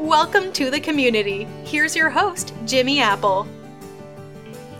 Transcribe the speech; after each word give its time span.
Welcome 0.00 0.50
to 0.54 0.70
the 0.70 0.80
community. 0.80 1.44
Here's 1.62 1.94
your 1.94 2.08
host, 2.08 2.54
Jimmy 2.64 3.00
Apple. 3.00 3.46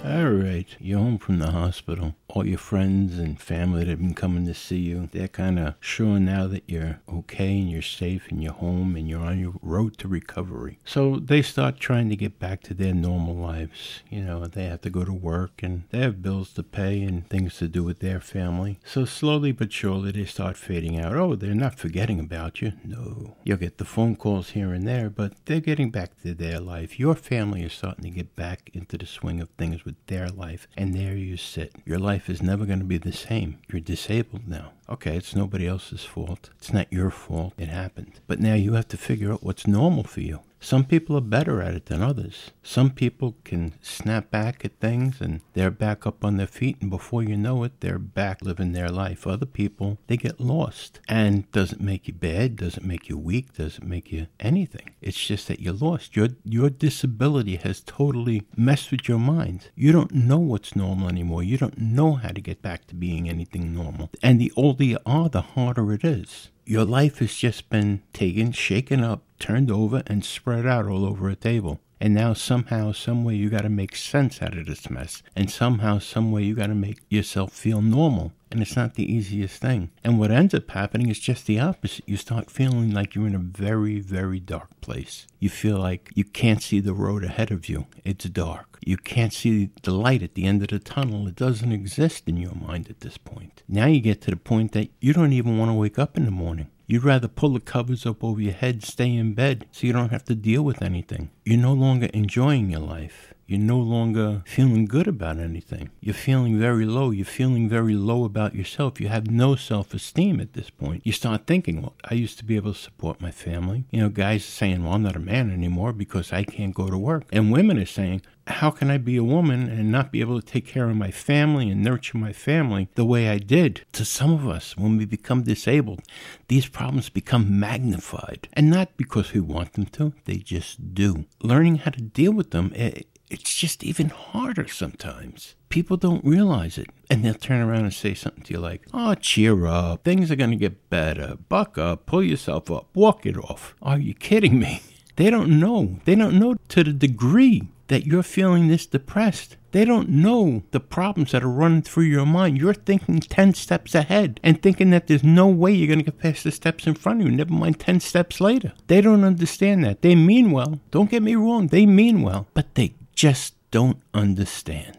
All 0.02 0.30
right, 0.30 0.66
you're 0.80 0.98
home 0.98 1.18
from 1.18 1.38
the 1.38 1.50
hospital. 1.50 2.14
All 2.32 2.46
your 2.46 2.58
friends 2.58 3.18
and 3.18 3.40
family 3.40 3.80
that 3.80 3.90
have 3.90 3.98
been 3.98 4.14
coming 4.14 4.46
to 4.46 4.54
see 4.54 4.78
you, 4.78 5.08
they're 5.10 5.26
kind 5.26 5.58
of 5.58 5.74
sure 5.80 6.20
now 6.20 6.46
that 6.46 6.62
you're 6.68 7.00
okay 7.08 7.58
and 7.58 7.68
you're 7.68 7.82
safe 7.82 8.28
and 8.30 8.40
you're 8.40 8.52
home 8.52 8.94
and 8.94 9.08
you're 9.08 9.24
on 9.24 9.40
your 9.40 9.54
road 9.62 9.98
to 9.98 10.06
recovery. 10.06 10.78
So 10.84 11.16
they 11.16 11.42
start 11.42 11.80
trying 11.80 12.08
to 12.08 12.16
get 12.16 12.38
back 12.38 12.62
to 12.64 12.74
their 12.74 12.94
normal 12.94 13.34
lives. 13.34 14.02
You 14.08 14.20
know, 14.20 14.46
they 14.46 14.66
have 14.66 14.82
to 14.82 14.90
go 14.90 15.04
to 15.04 15.12
work 15.12 15.62
and 15.62 15.82
they 15.90 15.98
have 15.98 16.22
bills 16.22 16.52
to 16.52 16.62
pay 16.62 17.02
and 17.02 17.28
things 17.28 17.56
to 17.58 17.66
do 17.66 17.82
with 17.82 17.98
their 17.98 18.20
family. 18.20 18.78
So 18.84 19.04
slowly 19.04 19.50
but 19.50 19.72
surely 19.72 20.12
they 20.12 20.24
start 20.24 20.56
fading 20.56 21.00
out. 21.00 21.16
Oh, 21.16 21.34
they're 21.34 21.54
not 21.54 21.78
forgetting 21.78 22.20
about 22.20 22.62
you. 22.62 22.74
No. 22.84 23.36
You'll 23.42 23.56
get 23.56 23.78
the 23.78 23.84
phone 23.84 24.14
calls 24.14 24.50
here 24.50 24.72
and 24.72 24.86
there, 24.86 25.10
but 25.10 25.32
they're 25.46 25.60
getting 25.60 25.90
back 25.90 26.20
to 26.22 26.34
their 26.34 26.60
life. 26.60 27.00
Your 27.00 27.16
family 27.16 27.64
is 27.64 27.72
starting 27.72 28.04
to 28.04 28.10
get 28.10 28.36
back 28.36 28.70
into 28.72 28.96
the 28.96 29.06
swing 29.06 29.40
of 29.40 29.48
things 29.50 29.84
with 29.84 29.96
their 30.06 30.28
life. 30.28 30.68
And 30.76 30.94
there 30.94 31.16
you 31.16 31.36
sit. 31.36 31.74
Your 31.84 31.98
life 31.98 32.19
is 32.28 32.42
never 32.42 32.66
going 32.66 32.80
to 32.80 32.84
be 32.84 32.98
the 32.98 33.12
same. 33.12 33.58
You're 33.70 33.80
disabled 33.80 34.48
now. 34.48 34.72
Okay, 34.88 35.16
it's 35.16 35.34
nobody 35.34 35.66
else's 35.66 36.04
fault. 36.04 36.50
It's 36.58 36.72
not 36.72 36.92
your 36.92 37.10
fault. 37.10 37.54
It 37.56 37.68
happened. 37.68 38.20
But 38.26 38.40
now 38.40 38.54
you 38.54 38.74
have 38.74 38.88
to 38.88 38.96
figure 38.96 39.32
out 39.32 39.42
what's 39.42 39.66
normal 39.66 40.04
for 40.04 40.20
you. 40.20 40.40
Some 40.62 40.84
people 40.84 41.16
are 41.16 41.22
better 41.22 41.62
at 41.62 41.74
it 41.74 41.86
than 41.86 42.02
others. 42.02 42.50
Some 42.62 42.90
people 42.90 43.34
can 43.44 43.72
snap 43.80 44.30
back 44.30 44.62
at 44.62 44.78
things 44.78 45.18
and 45.20 45.40
they're 45.54 45.70
back 45.70 46.06
up 46.06 46.22
on 46.22 46.36
their 46.36 46.46
feet, 46.46 46.76
and 46.80 46.90
before 46.90 47.22
you 47.22 47.36
know 47.36 47.64
it, 47.64 47.80
they're 47.80 47.98
back 47.98 48.42
living 48.42 48.72
their 48.72 48.90
life. 48.90 49.26
Other 49.26 49.46
people, 49.46 49.98
they 50.06 50.18
get 50.18 50.38
lost. 50.38 51.00
And 51.08 51.50
doesn't 51.50 51.80
make 51.80 52.06
you 52.06 52.14
bad, 52.14 52.56
doesn't 52.56 52.86
make 52.86 53.08
you 53.08 53.16
weak, 53.16 53.54
doesn't 53.54 53.86
make 53.86 54.12
you 54.12 54.26
anything. 54.38 54.94
It's 55.00 55.26
just 55.26 55.48
that 55.48 55.60
you're 55.60 55.72
lost. 55.72 56.14
Your 56.14 56.28
your 56.44 56.68
disability 56.68 57.56
has 57.56 57.80
totally 57.80 58.42
messed 58.54 58.90
with 58.90 59.08
your 59.08 59.18
mind. 59.18 59.70
You 59.74 59.92
don't 59.92 60.14
know 60.14 60.38
what's 60.38 60.76
normal 60.76 61.08
anymore. 61.08 61.42
You 61.42 61.56
don't 61.56 61.78
know 61.78 62.14
how 62.14 62.28
to 62.28 62.40
get 62.40 62.60
back 62.60 62.86
to 62.88 62.94
being 62.94 63.28
anything 63.28 63.74
normal. 63.74 64.10
And 64.22 64.38
the 64.38 64.52
older 64.56 64.84
you 64.84 64.98
are, 65.06 65.30
the 65.30 65.40
harder 65.40 65.92
it 65.92 66.04
is. 66.04 66.50
Your 66.70 66.84
life 66.84 67.18
has 67.18 67.34
just 67.34 67.68
been 67.68 68.00
taken, 68.12 68.52
shaken 68.52 69.02
up, 69.02 69.24
turned 69.40 69.72
over, 69.72 70.04
and 70.06 70.24
spread 70.24 70.68
out 70.68 70.86
all 70.86 71.04
over 71.04 71.28
a 71.28 71.34
table. 71.34 71.80
And 72.00 72.14
now 72.14 72.32
somehow, 72.32 72.92
someway, 72.92 73.36
you 73.36 73.50
got 73.50 73.62
to 73.62 73.68
make 73.68 73.94
sense 73.94 74.40
out 74.40 74.56
of 74.56 74.66
this 74.66 74.88
mess. 74.88 75.22
And 75.36 75.50
somehow, 75.50 75.98
someway, 75.98 76.44
you 76.44 76.54
got 76.54 76.68
to 76.68 76.74
make 76.74 77.00
yourself 77.10 77.52
feel 77.52 77.82
normal. 77.82 78.32
And 78.50 78.62
it's 78.62 78.74
not 78.74 78.94
the 78.94 79.12
easiest 79.12 79.60
thing. 79.60 79.90
And 80.02 80.18
what 80.18 80.30
ends 80.30 80.54
up 80.54 80.70
happening 80.70 81.10
is 81.10 81.20
just 81.20 81.46
the 81.46 81.60
opposite. 81.60 82.08
You 82.08 82.16
start 82.16 82.50
feeling 82.50 82.90
like 82.90 83.14
you're 83.14 83.26
in 83.26 83.34
a 83.34 83.38
very, 83.38 84.00
very 84.00 84.40
dark 84.40 84.80
place. 84.80 85.26
You 85.38 85.50
feel 85.50 85.78
like 85.78 86.10
you 86.14 86.24
can't 86.24 86.62
see 86.62 86.80
the 86.80 86.94
road 86.94 87.22
ahead 87.22 87.50
of 87.50 87.68
you. 87.68 87.86
It's 88.02 88.24
dark. 88.24 88.78
You 88.84 88.96
can't 88.96 89.32
see 89.32 89.70
the 89.82 89.92
light 89.92 90.22
at 90.22 90.34
the 90.34 90.46
end 90.46 90.62
of 90.62 90.68
the 90.68 90.78
tunnel. 90.78 91.28
It 91.28 91.36
doesn't 91.36 91.70
exist 91.70 92.26
in 92.26 92.38
your 92.38 92.54
mind 92.54 92.88
at 92.88 93.00
this 93.00 93.18
point. 93.18 93.62
Now 93.68 93.86
you 93.86 94.00
get 94.00 94.22
to 94.22 94.30
the 94.30 94.36
point 94.36 94.72
that 94.72 94.90
you 95.00 95.12
don't 95.12 95.34
even 95.34 95.58
want 95.58 95.68
to 95.68 95.74
wake 95.74 95.98
up 95.98 96.16
in 96.16 96.24
the 96.24 96.30
morning. 96.30 96.68
You'd 96.90 97.04
rather 97.04 97.28
pull 97.28 97.50
the 97.50 97.60
covers 97.60 98.04
up 98.04 98.24
over 98.24 98.40
your 98.40 98.52
head, 98.52 98.82
stay 98.82 99.14
in 99.14 99.32
bed, 99.34 99.64
so 99.70 99.86
you 99.86 99.92
don't 99.92 100.08
have 100.08 100.24
to 100.24 100.34
deal 100.34 100.64
with 100.64 100.82
anything. 100.82 101.30
You're 101.44 101.56
no 101.56 101.72
longer 101.72 102.06
enjoying 102.06 102.68
your 102.68 102.80
life. 102.80 103.32
You're 103.46 103.60
no 103.60 103.78
longer 103.78 104.42
feeling 104.44 104.86
good 104.86 105.06
about 105.06 105.38
anything. 105.38 105.90
You're 106.00 106.14
feeling 106.14 106.58
very 106.58 106.84
low. 106.86 107.12
You're 107.12 107.24
feeling 107.24 107.68
very 107.68 107.94
low 107.94 108.24
about 108.24 108.56
yourself. 108.56 109.00
You 109.00 109.06
have 109.06 109.30
no 109.30 109.54
self 109.54 109.94
esteem 109.94 110.40
at 110.40 110.54
this 110.54 110.68
point. 110.68 111.02
You 111.04 111.12
start 111.12 111.46
thinking, 111.46 111.80
well, 111.80 111.94
I 112.10 112.14
used 112.14 112.38
to 112.38 112.44
be 112.44 112.56
able 112.56 112.72
to 112.72 112.78
support 112.78 113.20
my 113.20 113.30
family. 113.30 113.84
You 113.92 114.00
know, 114.00 114.08
guys 114.08 114.42
are 114.42 114.50
saying, 114.50 114.82
well, 114.82 114.94
I'm 114.94 115.04
not 115.04 115.14
a 115.14 115.20
man 115.20 115.52
anymore 115.52 115.92
because 115.92 116.32
I 116.32 116.42
can't 116.42 116.74
go 116.74 116.90
to 116.90 116.98
work. 116.98 117.22
And 117.32 117.52
women 117.52 117.78
are 117.78 117.86
saying, 117.86 118.22
how 118.50 118.70
can 118.70 118.90
I 118.90 118.98
be 118.98 119.16
a 119.16 119.24
woman 119.24 119.68
and 119.68 119.90
not 119.90 120.12
be 120.12 120.20
able 120.20 120.40
to 120.40 120.46
take 120.46 120.66
care 120.66 120.88
of 120.88 120.96
my 120.96 121.10
family 121.10 121.70
and 121.70 121.82
nurture 121.82 122.18
my 122.18 122.32
family 122.32 122.88
the 122.94 123.04
way 123.04 123.28
I 123.28 123.38
did? 123.38 123.84
To 123.92 124.04
some 124.04 124.32
of 124.32 124.46
us, 124.46 124.76
when 124.76 124.96
we 124.96 125.04
become 125.04 125.42
disabled, 125.42 126.02
these 126.48 126.68
problems 126.68 127.08
become 127.08 127.58
magnified. 127.58 128.48
And 128.52 128.70
not 128.70 128.96
because 128.96 129.32
we 129.32 129.40
want 129.40 129.74
them 129.74 129.86
to, 129.86 130.14
they 130.24 130.36
just 130.36 130.94
do. 130.94 131.26
Learning 131.42 131.76
how 131.76 131.90
to 131.92 132.00
deal 132.00 132.32
with 132.32 132.50
them, 132.50 132.72
it, 132.74 133.06
it's 133.30 133.54
just 133.54 133.84
even 133.84 134.08
harder 134.08 134.66
sometimes. 134.66 135.54
People 135.68 135.96
don't 135.96 136.24
realize 136.24 136.76
it. 136.76 136.88
And 137.08 137.24
they'll 137.24 137.34
turn 137.34 137.60
around 137.60 137.84
and 137.84 137.94
say 137.94 138.14
something 138.14 138.42
to 138.44 138.54
you 138.54 138.58
like, 138.58 138.82
oh, 138.92 139.14
cheer 139.14 139.66
up. 139.66 140.04
Things 140.04 140.30
are 140.30 140.36
going 140.36 140.50
to 140.50 140.56
get 140.56 140.90
better. 140.90 141.38
Buck 141.48 141.78
up. 141.78 142.06
Pull 142.06 142.24
yourself 142.24 142.70
up. 142.70 142.88
Walk 142.94 143.24
it 143.24 143.36
off. 143.36 143.74
Are 143.80 143.98
you 143.98 144.14
kidding 144.14 144.58
me? 144.58 144.82
They 145.16 145.28
don't 145.28 145.60
know. 145.60 145.98
They 146.06 146.14
don't 146.14 146.38
know 146.38 146.54
to 146.68 146.82
the 146.82 146.94
degree 146.94 147.68
that 147.90 148.06
you're 148.06 148.22
feeling 148.22 148.68
this 148.68 148.86
depressed. 148.86 149.58
They 149.72 149.84
don't 149.84 150.08
know 150.08 150.62
the 150.70 150.78
problems 150.78 151.32
that 151.32 151.42
are 151.42 151.50
running 151.50 151.82
through 151.82 152.04
your 152.04 152.24
mind. 152.24 152.56
You're 152.56 152.72
thinking 152.72 153.18
10 153.20 153.54
steps 153.54 153.96
ahead 153.96 154.38
and 154.42 154.62
thinking 154.62 154.90
that 154.90 155.08
there's 155.08 155.24
no 155.24 155.48
way 155.48 155.72
you're 155.72 155.88
going 155.88 155.98
to 155.98 156.04
get 156.04 156.20
past 156.20 156.44
the 156.44 156.52
steps 156.52 156.86
in 156.86 156.94
front 156.94 157.20
of 157.20 157.26
you, 157.26 157.32
never 157.32 157.52
mind 157.52 157.80
10 157.80 157.98
steps 158.00 158.40
later. 158.40 158.72
They 158.86 159.00
don't 159.00 159.24
understand 159.24 159.82
that. 159.84 160.02
They 160.02 160.14
mean 160.14 160.52
well. 160.52 160.78
Don't 160.92 161.10
get 161.10 161.22
me 161.22 161.34
wrong, 161.34 161.66
they 161.66 161.84
mean 161.84 162.22
well, 162.22 162.46
but 162.54 162.76
they 162.76 162.94
just 163.14 163.54
don't 163.70 164.00
understand. 164.14 164.96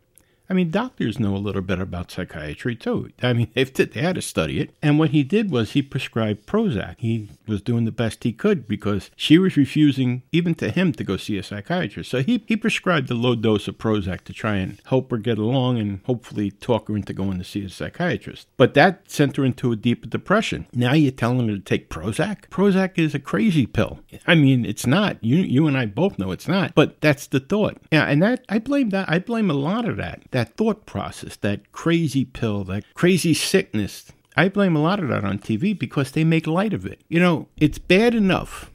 I 0.50 0.54
mean, 0.54 0.70
doctors 0.70 1.18
know 1.18 1.36
a 1.36 1.38
little 1.38 1.62
bit 1.62 1.78
about 1.78 2.10
psychiatry 2.10 2.74
too. 2.74 3.10
I 3.22 3.32
mean, 3.34 3.50
they 3.54 3.64
they 3.64 4.00
had 4.00 4.14
to 4.14 4.22
study 4.22 4.60
it. 4.60 4.74
And 4.82 4.98
what 4.98 5.10
he 5.10 5.22
did 5.22 5.50
was 5.50 5.72
he 5.72 5.82
prescribed 5.82 6.46
Prozac. 6.46 6.96
He 6.98 7.30
was 7.46 7.60
doing 7.60 7.84
the 7.84 7.92
best 7.92 8.24
he 8.24 8.32
could 8.32 8.66
because 8.66 9.10
she 9.14 9.38
was 9.38 9.56
refusing, 9.56 10.22
even 10.32 10.54
to 10.56 10.70
him, 10.70 10.92
to 10.92 11.04
go 11.04 11.16
see 11.16 11.36
a 11.36 11.42
psychiatrist. 11.42 12.10
So 12.10 12.22
he, 12.22 12.44
he 12.46 12.56
prescribed 12.56 13.10
a 13.10 13.14
low 13.14 13.34
dose 13.34 13.68
of 13.68 13.78
Prozac 13.78 14.22
to 14.22 14.32
try 14.32 14.56
and 14.56 14.80
help 14.86 15.10
her 15.10 15.18
get 15.18 15.38
along 15.38 15.78
and 15.78 16.00
hopefully 16.04 16.50
talk 16.50 16.88
her 16.88 16.96
into 16.96 17.12
going 17.12 17.38
to 17.38 17.44
see 17.44 17.64
a 17.64 17.68
psychiatrist. 17.68 18.48
But 18.56 18.74
that 18.74 19.10
sent 19.10 19.36
her 19.36 19.44
into 19.44 19.72
a 19.72 19.76
deeper 19.76 20.06
depression. 20.06 20.66
Now 20.72 20.94
you're 20.94 21.12
telling 21.12 21.48
her 21.48 21.56
to 21.56 21.60
take 21.60 21.90
Prozac? 21.90 22.48
Prozac 22.48 22.98
is 22.98 23.14
a 23.14 23.18
crazy 23.18 23.66
pill. 23.66 24.00
I 24.26 24.34
mean, 24.34 24.64
it's 24.64 24.86
not. 24.86 25.22
You 25.22 25.38
you 25.38 25.66
and 25.66 25.76
I 25.76 25.86
both 25.86 26.18
know 26.18 26.30
it's 26.30 26.48
not. 26.48 26.74
But 26.74 27.00
that's 27.00 27.26
the 27.26 27.40
thought. 27.40 27.78
Yeah, 27.92 28.04
and 28.04 28.22
that 28.22 28.44
I 28.48 28.58
blame 28.58 28.90
that. 28.90 29.08
I 29.08 29.18
blame 29.18 29.50
a 29.50 29.54
lot 29.54 29.86
of 29.86 29.96
that 29.96 30.22
thought 30.44 30.86
process, 30.86 31.36
that 31.36 31.72
crazy 31.72 32.24
pill, 32.24 32.64
that 32.64 32.84
crazy 32.94 33.34
sickness. 33.34 34.12
I 34.36 34.48
blame 34.48 34.76
a 34.76 34.82
lot 34.82 35.00
of 35.00 35.08
that 35.08 35.24
on 35.24 35.38
TV 35.38 35.76
because 35.76 36.12
they 36.12 36.24
make 36.24 36.46
light 36.46 36.72
of 36.72 36.86
it. 36.86 37.00
You 37.08 37.20
know, 37.20 37.48
it's 37.56 37.78
bad 37.78 38.14
enough 38.14 38.70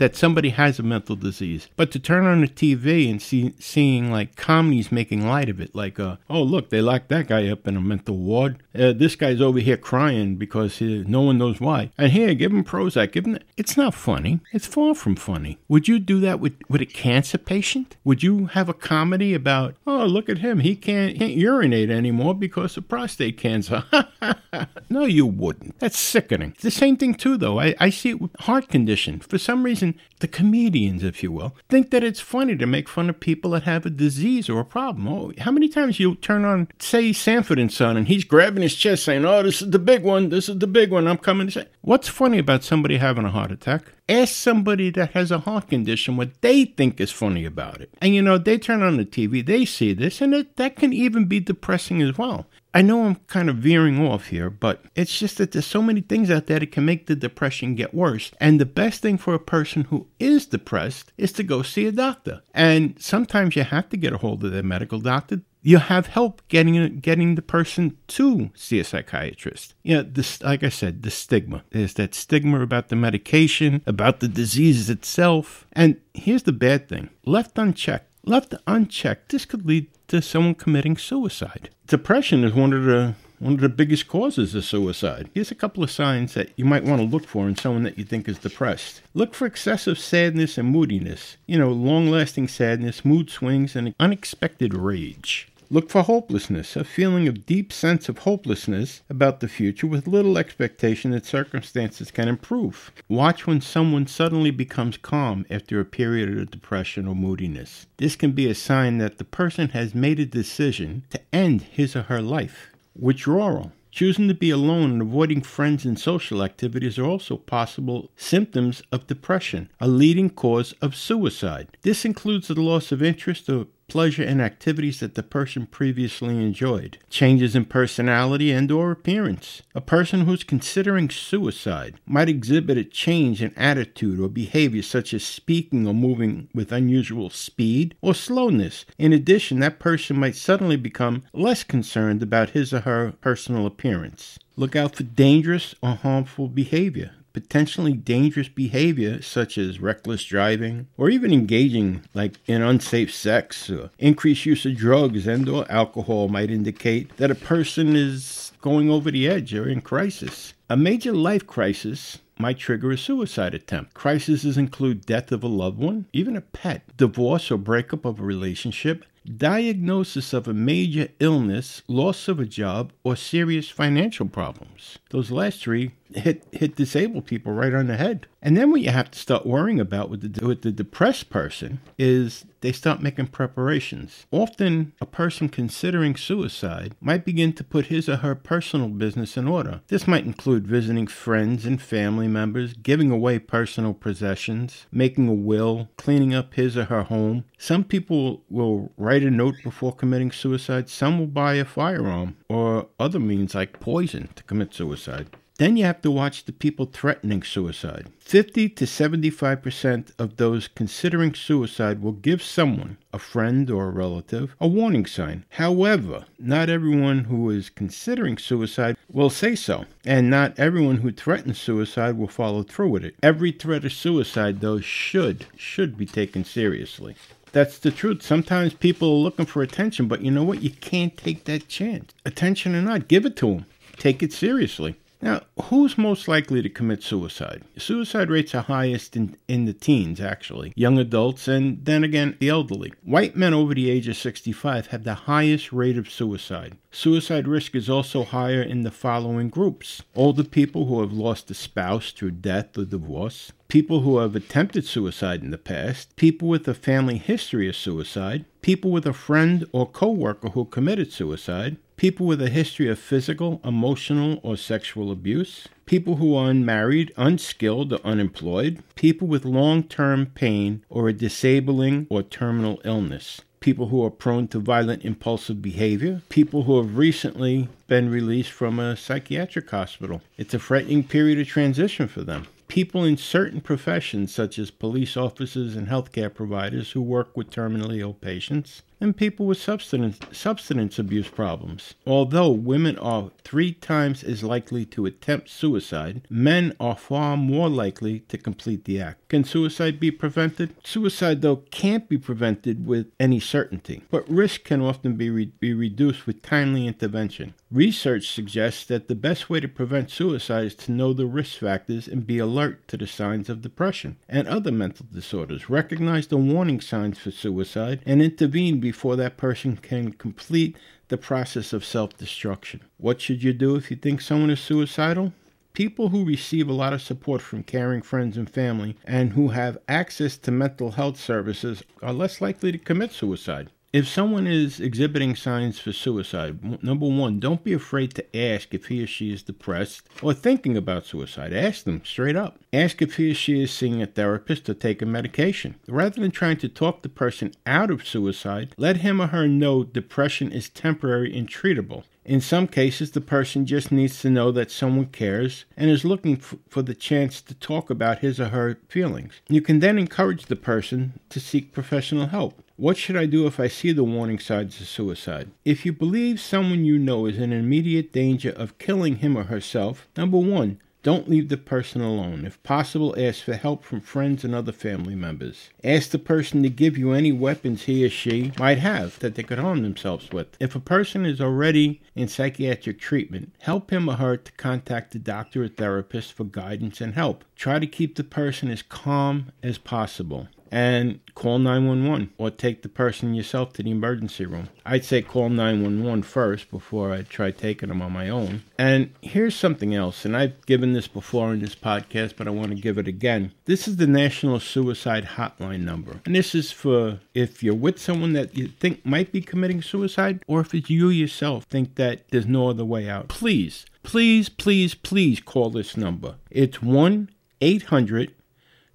that 0.00 0.16
somebody 0.16 0.48
has 0.48 0.78
a 0.78 0.82
mental 0.82 1.14
disease. 1.14 1.68
But 1.76 1.90
to 1.90 1.98
turn 1.98 2.24
on 2.24 2.40
the 2.40 2.48
TV 2.48 3.10
and 3.10 3.20
see 3.20 3.54
seeing 3.58 4.10
like 4.10 4.34
comedies 4.34 4.90
making 4.90 5.28
light 5.28 5.50
of 5.50 5.60
it, 5.60 5.74
like 5.74 6.00
uh, 6.00 6.16
oh 6.28 6.42
look, 6.42 6.70
they 6.70 6.80
locked 6.80 7.10
that 7.10 7.28
guy 7.28 7.46
up 7.48 7.68
in 7.68 7.76
a 7.76 7.82
mental 7.82 8.16
ward. 8.16 8.62
Uh, 8.74 8.92
this 8.92 9.14
guy's 9.14 9.42
over 9.42 9.58
here 9.58 9.76
crying 9.76 10.36
because 10.36 10.78
he, 10.78 11.04
no 11.06 11.20
one 11.20 11.36
knows 11.36 11.60
why. 11.60 11.90
And 11.98 12.12
here, 12.12 12.32
give 12.34 12.50
him 12.50 12.64
Prozac. 12.64 13.12
Give 13.12 13.26
him. 13.26 13.38
It's 13.58 13.76
not 13.76 13.94
funny. 13.94 14.40
It's 14.52 14.66
far 14.66 14.94
from 14.94 15.16
funny. 15.16 15.58
Would 15.68 15.86
you 15.86 15.98
do 15.98 16.18
that 16.20 16.40
with 16.40 16.54
with 16.68 16.80
a 16.80 16.86
cancer 16.86 17.36
patient? 17.36 17.96
Would 18.02 18.22
you 18.22 18.46
have 18.46 18.70
a 18.70 18.74
comedy 18.74 19.34
about 19.34 19.74
oh 19.86 20.06
look 20.06 20.30
at 20.30 20.38
him, 20.38 20.60
he 20.60 20.76
can't 20.76 21.18
can't 21.18 21.34
urinate 21.34 21.90
anymore 21.90 22.34
because 22.34 22.78
of 22.78 22.88
prostate 22.88 23.36
cancer? 23.36 23.84
no, 24.88 25.04
you 25.04 25.26
wouldn't. 25.26 25.78
That's 25.78 25.98
sickening. 25.98 26.52
It's 26.52 26.62
the 26.62 26.70
same 26.70 26.96
thing 26.96 27.12
too, 27.14 27.36
though. 27.36 27.60
I, 27.60 27.74
I 27.78 27.90
see 27.90 28.10
it 28.10 28.20
with 28.20 28.34
heart 28.40 28.68
condition. 28.68 29.20
For 29.20 29.36
some 29.36 29.62
reason, 29.62 29.89
the 30.20 30.28
comedians, 30.28 31.02
if 31.02 31.22
you 31.22 31.32
will, 31.32 31.56
think 31.68 31.90
that 31.90 32.04
it's 32.04 32.20
funny 32.20 32.56
to 32.56 32.66
make 32.66 32.88
fun 32.88 33.08
of 33.08 33.20
people 33.20 33.52
that 33.52 33.62
have 33.64 33.86
a 33.86 33.90
disease 33.90 34.48
or 34.48 34.60
a 34.60 34.64
problem. 34.64 35.08
Oh, 35.08 35.32
how 35.38 35.50
many 35.50 35.68
times 35.68 35.98
you 35.98 36.14
turn 36.16 36.44
on, 36.44 36.68
say, 36.78 37.12
Sanford 37.12 37.58
and 37.58 37.72
Son, 37.72 37.96
and 37.96 38.08
he's 38.08 38.24
grabbing 38.24 38.62
his 38.62 38.74
chest 38.74 39.04
saying, 39.04 39.24
"Oh, 39.24 39.42
this 39.42 39.62
is 39.62 39.70
the 39.70 39.78
big 39.78 40.02
one. 40.02 40.28
This 40.28 40.48
is 40.48 40.58
the 40.58 40.66
big 40.66 40.90
one. 40.90 41.06
I'm 41.06 41.18
coming 41.18 41.46
to 41.46 41.52
say." 41.52 41.66
What's 41.82 42.08
funny 42.08 42.38
about 42.38 42.64
somebody 42.64 42.98
having 42.98 43.24
a 43.24 43.30
heart 43.30 43.50
attack? 43.50 43.92
Ask 44.08 44.34
somebody 44.34 44.90
that 44.90 45.12
has 45.12 45.30
a 45.30 45.38
heart 45.38 45.68
condition 45.68 46.16
what 46.16 46.40
they 46.42 46.64
think 46.64 47.00
is 47.00 47.12
funny 47.12 47.44
about 47.44 47.80
it. 47.80 47.94
And 48.02 48.14
you 48.14 48.22
know, 48.22 48.38
they 48.38 48.58
turn 48.58 48.82
on 48.82 48.96
the 48.96 49.04
TV, 49.04 49.44
they 49.44 49.64
see 49.64 49.92
this, 49.92 50.20
and 50.20 50.34
it, 50.34 50.56
that 50.56 50.76
can 50.76 50.92
even 50.92 51.24
be 51.26 51.40
depressing 51.40 52.02
as 52.02 52.18
well. 52.18 52.46
I 52.72 52.82
know 52.82 53.04
I'm 53.04 53.16
kind 53.26 53.50
of 53.50 53.56
veering 53.56 54.06
off 54.06 54.26
here, 54.26 54.48
but 54.48 54.84
it's 54.94 55.18
just 55.18 55.38
that 55.38 55.52
there's 55.52 55.66
so 55.66 55.82
many 55.82 56.00
things 56.00 56.30
out 56.30 56.46
there 56.46 56.60
that 56.60 56.70
can 56.70 56.84
make 56.84 57.06
the 57.06 57.16
depression 57.16 57.74
get 57.74 57.92
worse. 57.92 58.30
And 58.40 58.60
the 58.60 58.66
best 58.66 59.02
thing 59.02 59.18
for 59.18 59.34
a 59.34 59.40
person 59.40 59.84
who 59.84 60.06
is 60.20 60.46
depressed 60.46 61.12
is 61.18 61.32
to 61.32 61.42
go 61.42 61.62
see 61.62 61.86
a 61.86 61.92
doctor. 61.92 62.42
And 62.54 62.94
sometimes 63.00 63.56
you 63.56 63.64
have 63.64 63.88
to 63.88 63.96
get 63.96 64.12
a 64.12 64.18
hold 64.18 64.44
of 64.44 64.52
their 64.52 64.62
medical 64.62 65.00
doctor. 65.00 65.40
You 65.62 65.78
have 65.78 66.06
help 66.06 66.40
getting 66.48 67.00
getting 67.00 67.34
the 67.34 67.42
person 67.42 67.98
to 68.08 68.50
see 68.54 68.78
a 68.80 68.84
psychiatrist. 68.84 69.74
You 69.82 69.96
know, 69.96 70.02
this, 70.04 70.42
like 70.42 70.62
I 70.62 70.70
said, 70.70 71.02
the 71.02 71.10
stigma. 71.10 71.64
There's 71.70 71.94
that 71.94 72.14
stigma 72.14 72.62
about 72.62 72.88
the 72.88 72.96
medication, 72.96 73.82
about 73.86 74.20
the 74.20 74.28
disease 74.28 74.88
itself. 74.88 75.66
And 75.72 76.00
here's 76.14 76.44
the 76.44 76.52
bad 76.52 76.88
thing: 76.88 77.10
left 77.26 77.58
unchecked, 77.58 78.10
left 78.24 78.54
unchecked, 78.66 79.32
this 79.32 79.44
could 79.44 79.66
lead 79.66 79.88
to 80.10 80.20
someone 80.20 80.56
committing 80.56 80.96
suicide. 80.96 81.70
Depression 81.86 82.42
is 82.44 82.52
one 82.52 82.72
of 82.72 82.84
the 82.84 83.14
one 83.38 83.54
of 83.54 83.60
the 83.60 83.70
biggest 83.70 84.06
causes 84.06 84.54
of 84.54 84.64
suicide. 84.64 85.30
Here's 85.32 85.50
a 85.50 85.54
couple 85.54 85.82
of 85.82 85.90
signs 85.90 86.34
that 86.34 86.50
you 86.56 86.64
might 86.66 86.84
want 86.84 87.00
to 87.00 87.08
look 87.08 87.26
for 87.26 87.48
in 87.48 87.56
someone 87.56 87.84
that 87.84 87.96
you 87.96 88.04
think 88.04 88.28
is 88.28 88.38
depressed. 88.38 89.00
Look 89.14 89.34
for 89.34 89.46
excessive 89.46 89.98
sadness 89.98 90.58
and 90.58 90.68
moodiness. 90.68 91.38
You 91.46 91.58
know, 91.58 91.70
long 91.70 92.08
lasting 92.08 92.48
sadness, 92.48 93.02
mood 93.02 93.30
swings, 93.30 93.74
and 93.74 93.94
unexpected 93.98 94.74
rage. 94.74 95.49
Look 95.72 95.88
for 95.88 96.02
hopelessness, 96.02 96.74
a 96.74 96.82
feeling 96.82 97.28
of 97.28 97.46
deep 97.46 97.72
sense 97.72 98.08
of 98.08 98.18
hopelessness 98.18 99.02
about 99.08 99.38
the 99.38 99.46
future 99.46 99.86
with 99.86 100.08
little 100.08 100.36
expectation 100.36 101.12
that 101.12 101.24
circumstances 101.24 102.10
can 102.10 102.26
improve. 102.26 102.90
Watch 103.08 103.46
when 103.46 103.60
someone 103.60 104.08
suddenly 104.08 104.50
becomes 104.50 104.96
calm 104.96 105.46
after 105.48 105.78
a 105.78 105.84
period 105.84 106.36
of 106.36 106.50
depression 106.50 107.06
or 107.06 107.14
moodiness. 107.14 107.86
This 107.98 108.16
can 108.16 108.32
be 108.32 108.48
a 108.48 108.54
sign 108.56 108.98
that 108.98 109.18
the 109.18 109.24
person 109.24 109.68
has 109.68 109.94
made 109.94 110.18
a 110.18 110.26
decision 110.26 111.04
to 111.10 111.20
end 111.32 111.62
his 111.62 111.94
or 111.94 112.02
her 112.02 112.20
life. 112.20 112.72
Withdrawal. 112.98 113.70
Choosing 113.92 114.28
to 114.28 114.34
be 114.34 114.50
alone 114.50 114.92
and 114.92 115.02
avoiding 115.02 115.42
friends 115.42 115.84
and 115.84 115.98
social 115.98 116.44
activities 116.44 116.98
are 116.98 117.04
also 117.04 117.36
possible 117.36 118.10
symptoms 118.16 118.82
of 118.92 119.08
depression, 119.08 119.68
a 119.80 119.88
leading 119.88 120.30
cause 120.30 120.74
of 120.80 120.94
suicide. 120.94 121.76
This 121.82 122.04
includes 122.04 122.48
the 122.48 122.60
loss 122.60 122.92
of 122.92 123.02
interest 123.02 123.48
or 123.48 123.66
pleasure 123.90 124.22
in 124.22 124.40
activities 124.40 125.00
that 125.00 125.16
the 125.16 125.22
person 125.22 125.66
previously 125.66 126.36
enjoyed, 126.36 126.96
changes 127.10 127.54
in 127.54 127.64
personality 127.64 128.52
and 128.52 128.70
or 128.70 128.90
appearance. 128.92 129.62
A 129.74 129.80
person 129.80 130.20
who's 130.20 130.44
considering 130.44 131.10
suicide 131.10 131.96
might 132.06 132.28
exhibit 132.28 132.78
a 132.78 132.84
change 132.84 133.42
in 133.42 133.52
attitude 133.56 134.20
or 134.20 134.28
behavior 134.28 134.82
such 134.82 135.12
as 135.12 135.24
speaking 135.24 135.86
or 135.86 135.92
moving 135.92 136.48
with 136.54 136.72
unusual 136.72 137.28
speed 137.28 137.94
or 138.00 138.14
slowness. 138.14 138.84
In 138.96 139.12
addition, 139.12 139.58
that 139.58 139.80
person 139.80 140.16
might 140.16 140.36
suddenly 140.36 140.76
become 140.76 141.24
less 141.32 141.64
concerned 141.64 142.22
about 142.22 142.50
his 142.50 142.72
or 142.72 142.80
her 142.80 143.14
personal 143.20 143.66
appearance. 143.66 144.38
Look 144.56 144.76
out 144.76 144.96
for 144.96 145.02
dangerous 145.02 145.74
or 145.82 145.96
harmful 145.96 146.48
behavior 146.48 147.12
potentially 147.32 147.92
dangerous 147.92 148.48
behavior 148.48 149.22
such 149.22 149.56
as 149.58 149.80
reckless 149.80 150.24
driving 150.24 150.86
or 150.96 151.10
even 151.10 151.32
engaging 151.32 152.02
like 152.14 152.38
in 152.46 152.62
unsafe 152.62 153.12
sex 153.14 153.70
or 153.70 153.90
increased 153.98 154.46
use 154.46 154.66
of 154.66 154.76
drugs 154.76 155.26
and 155.26 155.48
or 155.48 155.70
alcohol 155.70 156.28
might 156.28 156.50
indicate 156.50 157.16
that 157.16 157.30
a 157.30 157.34
person 157.34 157.96
is 157.96 158.52
going 158.60 158.90
over 158.90 159.10
the 159.10 159.28
edge 159.28 159.54
or 159.54 159.68
in 159.68 159.80
crisis 159.80 160.54
a 160.68 160.76
major 160.76 161.12
life 161.12 161.46
crisis 161.46 162.18
might 162.38 162.58
trigger 162.58 162.90
a 162.90 162.96
suicide 162.96 163.54
attempt. 163.54 163.92
Crises 163.92 164.56
include 164.56 165.04
death 165.04 165.30
of 165.30 165.44
a 165.44 165.48
loved 165.48 165.78
one, 165.78 166.06
even 166.12 166.36
a 166.36 166.40
pet, 166.40 166.82
divorce 166.96 167.50
or 167.50 167.58
breakup 167.58 168.04
of 168.04 168.18
a 168.18 168.24
relationship, 168.24 169.04
diagnosis 169.36 170.32
of 170.32 170.48
a 170.48 170.54
major 170.54 171.08
illness, 171.20 171.82
loss 171.86 172.28
of 172.28 172.40
a 172.40 172.46
job, 172.46 172.92
or 173.04 173.16
serious 173.16 173.68
financial 173.68 174.26
problems. 174.26 174.98
Those 175.10 175.30
last 175.30 175.60
three 175.60 175.92
hit 176.14 176.44
hit 176.52 176.76
disabled 176.76 177.26
people 177.26 177.52
right 177.52 177.74
on 177.74 177.86
the 177.86 177.96
head. 177.96 178.26
And 178.42 178.56
then 178.56 178.70
what 178.70 178.80
you 178.80 178.90
have 178.90 179.10
to 179.10 179.18
start 179.18 179.46
worrying 179.46 179.80
about 179.80 180.08
with 180.08 180.34
the 180.34 180.46
with 180.46 180.62
the 180.62 180.72
depressed 180.72 181.30
person 181.30 181.80
is 181.98 182.44
they 182.60 182.72
start 182.72 183.02
making 183.02 183.28
preparations. 183.28 184.26
Often 184.30 184.92
a 185.00 185.06
person 185.06 185.48
considering 185.48 186.16
suicide 186.16 186.94
might 187.00 187.24
begin 187.24 187.52
to 187.54 187.64
put 187.64 187.86
his 187.86 188.08
or 188.08 188.16
her 188.16 188.34
personal 188.34 188.88
business 188.88 189.36
in 189.36 189.48
order. 189.48 189.80
This 189.88 190.06
might 190.06 190.24
include 190.26 190.66
visiting 190.66 191.06
friends 191.06 191.64
and 191.64 191.80
family 191.80 192.28
members, 192.28 192.74
giving 192.74 193.10
away 193.10 193.38
personal 193.38 193.94
possessions, 193.94 194.86
making 194.92 195.28
a 195.28 195.34
will, 195.34 195.88
cleaning 195.96 196.34
up 196.34 196.54
his 196.54 196.76
or 196.76 196.84
her 196.84 197.04
home. 197.04 197.44
Some 197.58 197.84
people 197.84 198.42
will 198.48 198.92
write 198.96 199.22
a 199.22 199.30
note 199.30 199.56
before 199.62 199.94
committing 199.94 200.32
suicide. 200.32 200.88
Some 200.88 201.18
will 201.18 201.26
buy 201.26 201.54
a 201.54 201.64
firearm 201.64 202.36
or 202.48 202.88
other 202.98 203.20
means 203.20 203.54
like 203.54 203.80
poison 203.80 204.28
to 204.34 204.42
commit 204.44 204.74
suicide. 204.74 205.28
Then 205.60 205.76
you 205.76 205.84
have 205.84 206.00
to 206.00 206.10
watch 206.10 206.46
the 206.46 206.54
people 206.54 206.86
threatening 206.86 207.42
suicide. 207.42 208.06
50 208.20 208.70
to 208.70 208.86
75% 208.86 210.10
of 210.18 210.36
those 210.36 210.68
considering 210.68 211.34
suicide 211.34 212.00
will 212.00 212.12
give 212.12 212.42
someone, 212.42 212.96
a 213.12 213.18
friend 213.18 213.70
or 213.70 213.88
a 213.88 213.90
relative, 213.90 214.56
a 214.58 214.66
warning 214.66 215.04
sign. 215.04 215.44
However, 215.50 216.24
not 216.38 216.70
everyone 216.70 217.24
who 217.24 217.50
is 217.50 217.68
considering 217.68 218.38
suicide 218.38 218.96
will 219.12 219.28
say 219.28 219.54
so, 219.54 219.84
and 220.02 220.30
not 220.30 220.58
everyone 220.58 220.96
who 220.96 221.12
threatens 221.12 221.60
suicide 221.60 222.16
will 222.16 222.26
follow 222.26 222.62
through 222.62 222.88
with 222.88 223.04
it. 223.04 223.16
Every 223.22 223.52
threat 223.52 223.84
of 223.84 223.92
suicide, 223.92 224.60
though, 224.60 224.80
should 224.80 225.44
should 225.58 225.98
be 225.98 226.06
taken 226.06 226.42
seriously. 226.42 227.16
That's 227.52 227.76
the 227.76 227.90
truth. 227.90 228.22
Sometimes 228.22 228.72
people 228.72 229.10
are 229.10 229.24
looking 229.24 229.44
for 229.44 229.60
attention, 229.60 230.08
but 230.08 230.22
you 230.22 230.30
know 230.30 230.42
what? 230.42 230.62
You 230.62 230.70
can't 230.70 231.18
take 231.18 231.44
that 231.44 231.68
chance. 231.68 232.14
Attention 232.24 232.74
or 232.74 232.80
not, 232.80 233.08
give 233.08 233.26
it 233.26 233.36
to 233.36 233.46
them. 233.56 233.66
Take 233.98 234.22
it 234.22 234.32
seriously. 234.32 234.96
Now, 235.22 235.42
who's 235.64 235.98
most 235.98 236.28
likely 236.28 236.62
to 236.62 236.70
commit 236.70 237.02
suicide? 237.02 237.62
Suicide 237.76 238.30
rates 238.30 238.54
are 238.54 238.62
highest 238.62 239.16
in, 239.16 239.36
in 239.48 239.66
the 239.66 239.74
teens, 239.74 240.18
actually, 240.20 240.72
young 240.76 240.98
adults, 240.98 241.46
and 241.46 241.84
then 241.84 242.02
again, 242.04 242.36
the 242.40 242.48
elderly. 242.48 242.92
White 243.02 243.36
men 243.36 243.52
over 243.52 243.74
the 243.74 243.90
age 243.90 244.08
of 244.08 244.16
65 244.16 244.88
have 244.88 245.04
the 245.04 245.14
highest 245.14 245.72
rate 245.72 245.98
of 245.98 246.10
suicide. 246.10 246.78
Suicide 246.90 247.46
risk 247.46 247.74
is 247.74 247.90
also 247.90 248.24
higher 248.24 248.62
in 248.62 248.82
the 248.82 248.90
following 248.90 249.48
groups 249.48 250.02
older 250.14 250.42
people 250.42 250.86
who 250.86 251.00
have 251.00 251.12
lost 251.12 251.50
a 251.50 251.54
spouse 251.54 252.12
through 252.12 252.32
death 252.32 252.76
or 252.76 252.84
divorce, 252.84 253.52
people 253.68 254.00
who 254.00 254.18
have 254.18 254.34
attempted 254.34 254.84
suicide 254.84 255.42
in 255.42 255.50
the 255.50 255.58
past, 255.58 256.16
people 256.16 256.48
with 256.48 256.66
a 256.66 256.74
family 256.74 257.18
history 257.18 257.68
of 257.68 257.76
suicide, 257.76 258.44
people 258.62 258.90
with 258.90 259.06
a 259.06 259.12
friend 259.12 259.64
or 259.72 259.88
coworker 259.88 260.48
who 260.48 260.64
committed 260.64 261.12
suicide, 261.12 261.76
people 262.00 262.24
with 262.24 262.40
a 262.40 262.48
history 262.48 262.88
of 262.88 262.98
physical, 262.98 263.60
emotional, 263.62 264.40
or 264.42 264.56
sexual 264.56 265.12
abuse, 265.12 265.68
people 265.84 266.16
who 266.16 266.34
are 266.34 266.48
unmarried, 266.48 267.12
unskilled, 267.18 267.92
or 267.92 268.00
unemployed, 268.02 268.82
people 268.94 269.28
with 269.28 269.44
long 269.44 269.82
term 269.82 270.24
pain 270.24 270.82
or 270.88 271.10
a 271.10 271.12
disabling 271.12 272.06
or 272.08 272.22
terminal 272.22 272.80
illness. 272.86 273.42
People 273.60 273.88
who 273.88 274.02
are 274.02 274.10
prone 274.10 274.48
to 274.48 274.58
violent 274.58 275.04
impulsive 275.04 275.60
behavior, 275.60 276.22
people 276.30 276.62
who 276.62 276.78
have 276.78 276.96
recently 276.96 277.68
been 277.86 278.08
released 278.08 278.50
from 278.50 278.78
a 278.78 278.96
psychiatric 278.96 279.68
hospital. 279.68 280.22
It's 280.38 280.54
a 280.54 280.58
frightening 280.58 281.04
period 281.04 281.38
of 281.38 281.48
transition 281.48 282.08
for 282.08 282.22
them. 282.22 282.46
People 282.68 283.04
in 283.04 283.18
certain 283.18 283.60
professions, 283.60 284.32
such 284.34 284.58
as 284.58 284.70
police 284.70 285.18
officers 285.18 285.76
and 285.76 285.88
healthcare 285.88 286.32
providers 286.32 286.92
who 286.92 287.02
work 287.02 287.36
with 287.36 287.50
terminally 287.50 287.98
ill 287.98 288.14
patients, 288.14 288.80
and 289.00 289.16
people 289.16 289.46
with 289.46 289.58
substance, 289.58 290.18
substance 290.32 290.98
abuse 290.98 291.28
problems. 291.28 291.94
Although 292.06 292.50
women 292.50 292.98
are 292.98 293.30
three 293.42 293.72
times 293.72 294.22
as 294.22 294.44
likely 294.44 294.84
to 294.86 295.06
attempt 295.06 295.48
suicide, 295.48 296.26
men 296.28 296.74
are 296.78 296.96
far 296.96 297.36
more 297.36 297.68
likely 297.68 298.20
to 298.20 298.38
complete 298.38 298.84
the 298.84 299.00
act. 299.00 299.28
Can 299.28 299.44
suicide 299.44 299.98
be 299.98 300.10
prevented? 300.10 300.74
Suicide, 300.84 301.40
though, 301.42 301.56
can't 301.70 302.08
be 302.08 302.18
prevented 302.18 302.86
with 302.86 303.10
any 303.18 303.40
certainty, 303.40 304.02
but 304.10 304.28
risk 304.28 304.64
can 304.64 304.80
often 304.80 305.14
be, 305.14 305.30
re- 305.30 305.52
be 305.60 305.72
reduced 305.72 306.26
with 306.26 306.42
timely 306.42 306.86
intervention. 306.86 307.54
Research 307.70 308.28
suggests 308.28 308.84
that 308.86 309.06
the 309.06 309.14
best 309.14 309.48
way 309.48 309.60
to 309.60 309.68
prevent 309.68 310.10
suicide 310.10 310.64
is 310.64 310.74
to 310.74 310.92
know 310.92 311.12
the 311.12 311.26
risk 311.26 311.58
factors 311.58 312.08
and 312.08 312.26
be 312.26 312.38
alert 312.38 312.88
to 312.88 312.96
the 312.96 313.06
signs 313.06 313.48
of 313.48 313.62
depression 313.62 314.16
and 314.28 314.48
other 314.48 314.72
mental 314.72 315.06
disorders. 315.12 315.70
Recognize 315.70 316.26
the 316.26 316.36
warning 316.36 316.80
signs 316.80 317.18
for 317.18 317.30
suicide 317.30 318.00
and 318.04 318.20
intervene 318.20 318.80
before 318.90 319.14
that 319.14 319.36
person 319.36 319.76
can 319.76 320.12
complete 320.12 320.76
the 321.06 321.16
process 321.16 321.72
of 321.72 321.84
self 321.84 322.16
destruction. 322.18 322.80
What 322.96 323.20
should 323.20 323.40
you 323.40 323.52
do 323.52 323.76
if 323.76 323.88
you 323.88 323.96
think 323.96 324.20
someone 324.20 324.50
is 324.50 324.58
suicidal? 324.58 325.32
People 325.74 326.08
who 326.08 326.24
receive 326.24 326.68
a 326.68 326.72
lot 326.72 326.92
of 326.92 327.00
support 327.00 327.40
from 327.40 327.62
caring 327.62 328.02
friends 328.02 328.36
and 328.36 328.50
family 328.50 328.96
and 329.04 329.34
who 329.34 329.50
have 329.50 329.78
access 329.88 330.36
to 330.38 330.50
mental 330.50 330.90
health 330.90 331.20
services 331.20 331.84
are 332.02 332.12
less 332.12 332.40
likely 332.40 332.72
to 332.72 332.78
commit 332.78 333.12
suicide. 333.12 333.70
If 333.92 334.06
someone 334.06 334.46
is 334.46 334.78
exhibiting 334.78 335.34
signs 335.34 335.80
for 335.80 335.92
suicide, 335.92 336.80
number 336.80 337.08
one, 337.08 337.40
don't 337.40 337.64
be 337.64 337.72
afraid 337.72 338.14
to 338.14 338.36
ask 338.36 338.72
if 338.72 338.86
he 338.86 339.02
or 339.02 339.08
she 339.08 339.32
is 339.32 339.42
depressed 339.42 340.02
or 340.22 340.32
thinking 340.32 340.76
about 340.76 341.06
suicide. 341.06 341.52
Ask 341.52 341.82
them 341.82 342.02
straight 342.04 342.36
up. 342.36 342.60
Ask 342.72 343.02
if 343.02 343.16
he 343.16 343.32
or 343.32 343.34
she 343.34 343.64
is 343.64 343.72
seeing 343.72 344.00
a 344.00 344.06
therapist 344.06 344.68
or 344.68 344.74
taking 344.74 345.10
medication. 345.10 345.74
Rather 345.88 346.20
than 346.20 346.30
trying 346.30 346.58
to 346.58 346.68
talk 346.68 347.02
the 347.02 347.08
person 347.08 347.52
out 347.66 347.90
of 347.90 348.06
suicide, 348.06 348.76
let 348.76 348.98
him 348.98 349.20
or 349.20 349.26
her 349.26 349.48
know 349.48 349.82
depression 349.82 350.52
is 350.52 350.68
temporary 350.68 351.36
and 351.36 351.48
treatable. 351.48 352.04
In 352.24 352.40
some 352.40 352.68
cases, 352.68 353.10
the 353.10 353.20
person 353.20 353.66
just 353.66 353.90
needs 353.90 354.20
to 354.20 354.30
know 354.30 354.52
that 354.52 354.70
someone 354.70 355.06
cares 355.06 355.64
and 355.76 355.90
is 355.90 356.04
looking 356.04 356.36
f- 356.36 356.54
for 356.68 356.82
the 356.82 356.94
chance 356.94 357.40
to 357.42 357.54
talk 357.54 357.90
about 357.90 358.20
his 358.20 358.38
or 358.38 358.50
her 358.50 358.78
feelings. 358.88 359.40
You 359.48 359.62
can 359.62 359.80
then 359.80 359.98
encourage 359.98 360.46
the 360.46 360.54
person 360.54 361.18
to 361.30 361.40
seek 361.40 361.72
professional 361.72 362.26
help. 362.26 362.62
What 362.80 362.96
should 362.96 363.16
I 363.18 363.26
do 363.26 363.46
if 363.46 363.60
I 363.60 363.68
see 363.68 363.92
the 363.92 364.04
warning 364.04 364.38
signs 364.38 364.80
of 364.80 364.88
suicide? 364.88 365.50
If 365.66 365.84
you 365.84 365.92
believe 365.92 366.40
someone 366.40 366.82
you 366.82 366.98
know 366.98 367.26
is 367.26 367.36
in 367.36 367.52
immediate 367.52 368.10
danger 368.10 368.52
of 368.52 368.78
killing 368.78 369.16
him 369.16 369.36
or 369.36 369.44
herself, 369.44 370.08
number 370.16 370.38
one, 370.38 370.80
don't 371.02 371.28
leave 371.28 371.50
the 371.50 371.58
person 371.58 372.00
alone. 372.00 372.46
If 372.46 372.62
possible, 372.62 373.14
ask 373.18 373.44
for 373.44 373.52
help 373.52 373.84
from 373.84 374.00
friends 374.00 374.44
and 374.44 374.54
other 374.54 374.72
family 374.72 375.14
members. 375.14 375.68
Ask 375.84 376.08
the 376.08 376.18
person 376.18 376.62
to 376.62 376.70
give 376.70 376.96
you 376.96 377.12
any 377.12 377.32
weapons 377.32 377.82
he 377.82 378.02
or 378.02 378.08
she 378.08 378.52
might 378.58 378.78
have 378.78 379.18
that 379.18 379.34
they 379.34 379.42
could 379.42 379.58
harm 379.58 379.82
themselves 379.82 380.30
with. 380.30 380.56
If 380.58 380.74
a 380.74 380.80
person 380.80 381.26
is 381.26 381.38
already 381.38 382.00
in 382.14 382.28
psychiatric 382.28 382.98
treatment, 382.98 383.52
help 383.58 383.90
him 383.90 384.08
or 384.08 384.14
her 384.14 384.38
to 384.38 384.52
contact 384.52 385.14
a 385.14 385.18
doctor 385.18 385.64
or 385.64 385.68
therapist 385.68 386.32
for 386.32 386.44
guidance 386.44 387.02
and 387.02 387.12
help. 387.12 387.44
Try 387.56 387.78
to 387.78 387.86
keep 387.86 388.14
the 388.14 388.24
person 388.24 388.70
as 388.70 388.80
calm 388.80 389.52
as 389.62 389.76
possible. 389.76 390.48
And 390.70 391.20
call 391.34 391.58
911 391.58 392.32
or 392.38 392.50
take 392.50 392.82
the 392.82 392.88
person 392.88 393.34
yourself 393.34 393.72
to 393.72 393.82
the 393.82 393.90
emergency 393.90 394.46
room. 394.46 394.68
I'd 394.86 395.04
say 395.04 395.22
call 395.22 395.48
911 395.48 396.22
first 396.22 396.70
before 396.70 397.12
I 397.12 397.22
try 397.22 397.50
taking 397.50 397.88
them 397.88 398.02
on 398.02 398.12
my 398.12 398.28
own. 398.28 398.62
And 398.78 399.12
here's 399.20 399.54
something 399.54 399.94
else, 399.94 400.24
and 400.24 400.36
I've 400.36 400.64
given 400.66 400.92
this 400.92 401.08
before 401.08 401.52
in 401.52 401.60
this 401.60 401.74
podcast, 401.74 402.34
but 402.36 402.46
I 402.46 402.50
want 402.50 402.70
to 402.70 402.74
give 402.80 402.98
it 402.98 403.08
again. 403.08 403.52
This 403.64 403.88
is 403.88 403.96
the 403.96 404.06
National 404.06 404.60
Suicide 404.60 405.24
Hotline 405.36 405.80
number. 405.80 406.20
And 406.24 406.34
this 406.34 406.54
is 406.54 406.72
for 406.72 407.20
if 407.34 407.62
you're 407.62 407.74
with 407.74 407.98
someone 407.98 408.32
that 408.34 408.56
you 408.56 408.68
think 408.68 409.04
might 409.04 409.32
be 409.32 409.40
committing 409.40 409.82
suicide, 409.82 410.42
or 410.46 410.60
if 410.60 410.74
it's 410.74 410.90
you 410.90 411.08
yourself 411.08 411.64
think 411.64 411.96
that 411.96 412.28
there's 412.30 412.46
no 412.46 412.68
other 412.68 412.84
way 412.84 413.08
out. 413.08 413.28
Please, 413.28 413.86
please, 414.02 414.48
please, 414.48 414.94
please 414.94 415.40
call 415.40 415.70
this 415.70 415.96
number. 415.96 416.36
It's 416.50 416.82
1 416.82 417.30
800 417.60 418.34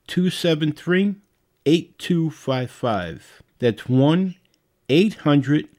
273 0.08 1.16
8255. 1.66 3.44
That's 3.60 3.88
1 3.88 4.36
800 4.90 5.70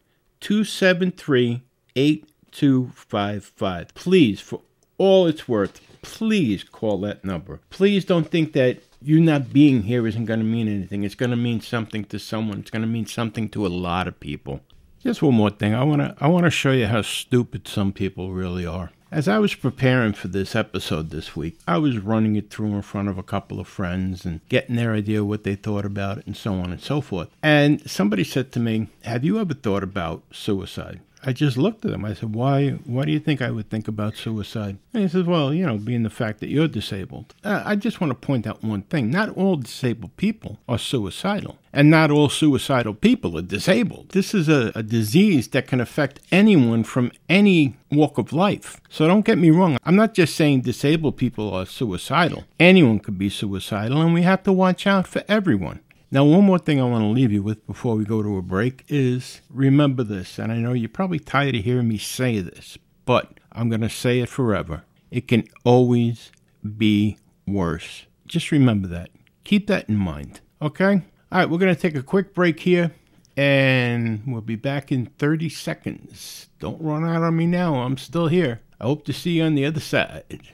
273 0.41 1.63
8255. 1.95 3.95
Please, 3.95 4.41
for 4.41 4.61
all 4.99 5.27
it's 5.27 5.49
worth, 5.49 5.81
please 6.03 6.65
call 6.65 6.99
that 6.99 7.25
number. 7.25 7.61
Please 7.71 8.05
don't 8.05 8.31
think 8.31 8.53
that 8.53 8.79
you 9.03 9.21
not 9.21 9.53
being 9.53 9.83
here 9.83 10.07
isn't 10.07 10.25
going 10.25 10.41
to 10.41 10.47
mean 10.47 10.69
anything. 10.69 11.05
It's 11.05 11.15
going 11.15 11.31
to 11.31 11.37
mean 11.37 11.61
something 11.61 12.05
to 12.07 12.19
someone. 12.19 12.61
It's 12.61 12.71
going 12.71 12.83
to 12.83 12.89
mean 12.89 13.07
something 13.07 13.49
to 13.51 13.67
a 13.67 13.69
lot 13.69 14.09
of 14.09 14.19
people. 14.19 14.61
Just 15.01 15.23
one 15.23 15.35
more 15.35 15.51
thing. 15.51 15.75
I 15.75 15.85
want 15.85 16.03
to 16.03 16.17
I 16.19 16.29
want 16.29 16.45
to 16.45 16.51
show 16.51 16.73
you 16.73 16.87
how 16.87 17.03
stupid 17.03 17.69
some 17.69 17.93
people 17.93 18.33
really 18.33 18.67
are. 18.67 18.91
As 19.13 19.29
I 19.29 19.39
was 19.39 19.55
preparing 19.55 20.15
for 20.15 20.27
this 20.27 20.57
episode 20.57 21.11
this 21.11 21.37
week, 21.37 21.59
I 21.67 21.79
was 21.79 21.99
running 21.99 22.35
it 22.35 22.51
through 22.51 22.75
in 22.75 22.83
front 22.83 23.09
of 23.09 23.17
a 23.17 23.23
couple 23.23 23.61
of 23.61 23.69
friends 23.69 24.25
and 24.25 24.41
getting 24.49 24.75
their 24.75 24.95
idea 24.95 25.25
what 25.25 25.45
they 25.45 25.55
thought 25.55 25.85
about 25.85 26.19
it 26.19 26.27
and 26.27 26.37
so 26.37 26.55
on 26.55 26.73
and 26.73 26.81
so 26.81 27.01
forth. 27.01 27.29
And 27.41 27.89
somebody 27.89 28.25
said 28.25 28.51
to 28.53 28.61
me, 28.61 28.89
"Have 29.05 29.23
you 29.23 29.39
ever 29.39 29.55
thought 29.55 29.85
about 29.85 30.25
suicide?" 30.33 31.01
I 31.27 31.33
just 31.33 31.59
looked 31.59 31.85
at 31.85 31.91
him. 31.91 32.05
I 32.05 32.15
said, 32.15 32.37
"Why? 32.37 32.71
Why 32.85 33.05
do 33.05 33.11
you 33.11 33.19
think 33.19 33.43
I 33.43 33.51
would 33.51 33.69
think 33.69 33.89
about 33.89 34.17
suicide?" 34.17 34.79
And 34.95 35.03
he 35.03 35.09
says, 35.09 35.25
"Well, 35.25 35.53
you 35.53 35.67
know, 35.67 35.77
being 35.77 36.05
the 36.05 36.11
fact 36.23 36.39
that 36.39 36.49
you're 36.49 36.69
disabled." 36.69 37.35
Uh, 37.43 37.63
I 37.65 37.75
just 37.75 38.01
want 38.01 38.13
to 38.13 38.27
point 38.27 38.47
out 38.47 38.63
one 38.63 38.83
thing: 38.83 39.11
not 39.11 39.31
all 39.31 39.57
disabled 39.57 40.17
people 40.17 40.61
are 40.69 40.79
suicidal, 40.79 41.59
and 41.73 41.91
not 41.91 42.13
all 42.13 42.29
suicidal 42.29 42.95
people 42.95 43.37
are 43.37 43.43
disabled. 43.43 44.11
This 44.11 44.35
is 44.35 44.49
a, 44.49 44.71
a 44.77 44.85
disease 44.85 45.49
that 45.49 45.67
can 45.67 45.81
affect 45.81 46.21
anyone 46.31 46.85
from 46.85 47.11
any 47.29 47.77
walk 47.91 48.19
of 48.19 48.33
life. 48.33 48.81
So 48.89 49.09
don't 49.09 49.25
get 49.25 49.39
me 49.39 49.51
wrong. 49.51 49.79
I'm 49.85 49.97
not 49.97 50.15
just 50.15 50.37
saying 50.37 50.61
disabled 50.61 51.17
people 51.17 51.53
are 51.53 51.67
suicidal. 51.67 52.45
Anyone 52.61 53.01
could 53.01 53.19
be 53.19 53.31
suicidal, 53.31 54.01
and 54.01 54.15
we 54.15 54.23
have 54.23 54.45
to 54.45 54.53
watch 54.53 54.87
out 54.87 55.09
for 55.09 55.25
everyone. 55.27 55.81
Now, 56.09 56.25
one 56.25 56.45
more 56.45 56.61
thing 56.61 56.81
I 56.81 56.85
want 56.85 57.03
to 57.03 57.09
leave 57.09 57.33
you 57.33 57.43
with 57.43 57.67
before 57.67 57.97
we 57.97 58.05
go 58.05 58.23
to 58.23 58.37
a 58.37 58.43
break 58.43 58.85
is 58.87 59.41
remember 59.51 60.05
this, 60.05 60.39
and 60.39 60.53
I 60.53 60.57
know 60.59 60.73
you're 60.73 60.89
probably 60.89 61.19
tired 61.19 61.57
of 61.57 61.65
hearing 61.65 61.89
me 61.89 61.99
say 61.99 62.39
this, 62.39 62.79
but 63.05 63.41
I'm 63.51 63.69
going 63.69 63.81
to 63.81 63.89
say 63.89 64.21
it 64.21 64.29
forever. 64.29 64.85
It 65.11 65.27
can 65.27 65.49
always 65.65 66.31
be 66.77 67.19
worse. 67.45 68.07
Just 68.25 68.53
remember 68.53 68.87
that. 68.87 69.11
Keep 69.43 69.67
that 69.67 69.89
in 69.89 69.97
mind, 69.97 70.41
okay? 70.63 71.03
All 71.33 71.39
right, 71.41 71.51
we're 71.51 71.59
going 71.59 71.75
to 71.75 71.81
take 71.81 71.97
a 71.97 72.05
quick 72.05 72.35
break 72.35 72.61
here, 72.61 72.93
and 73.37 74.23
we'll 74.29 74.43
be 74.43 74.55
back 74.55 74.93
in 74.93 75.07
30 75.07 75.49
seconds. 75.49 76.47
Don't 76.61 76.81
run 76.81 77.05
out 77.05 77.25
on 77.25 77.37
me 77.37 77.47
now, 77.49 77.83
I'm 77.83 77.99
still 77.99 78.29
here. 78.29 78.61
I 78.81 78.85
hope 78.85 79.05
to 79.07 79.13
see 79.13 79.39
you 79.39 79.43
on 79.43 79.57
the 79.57 79.67
other 79.67 79.81
side. 79.81 80.53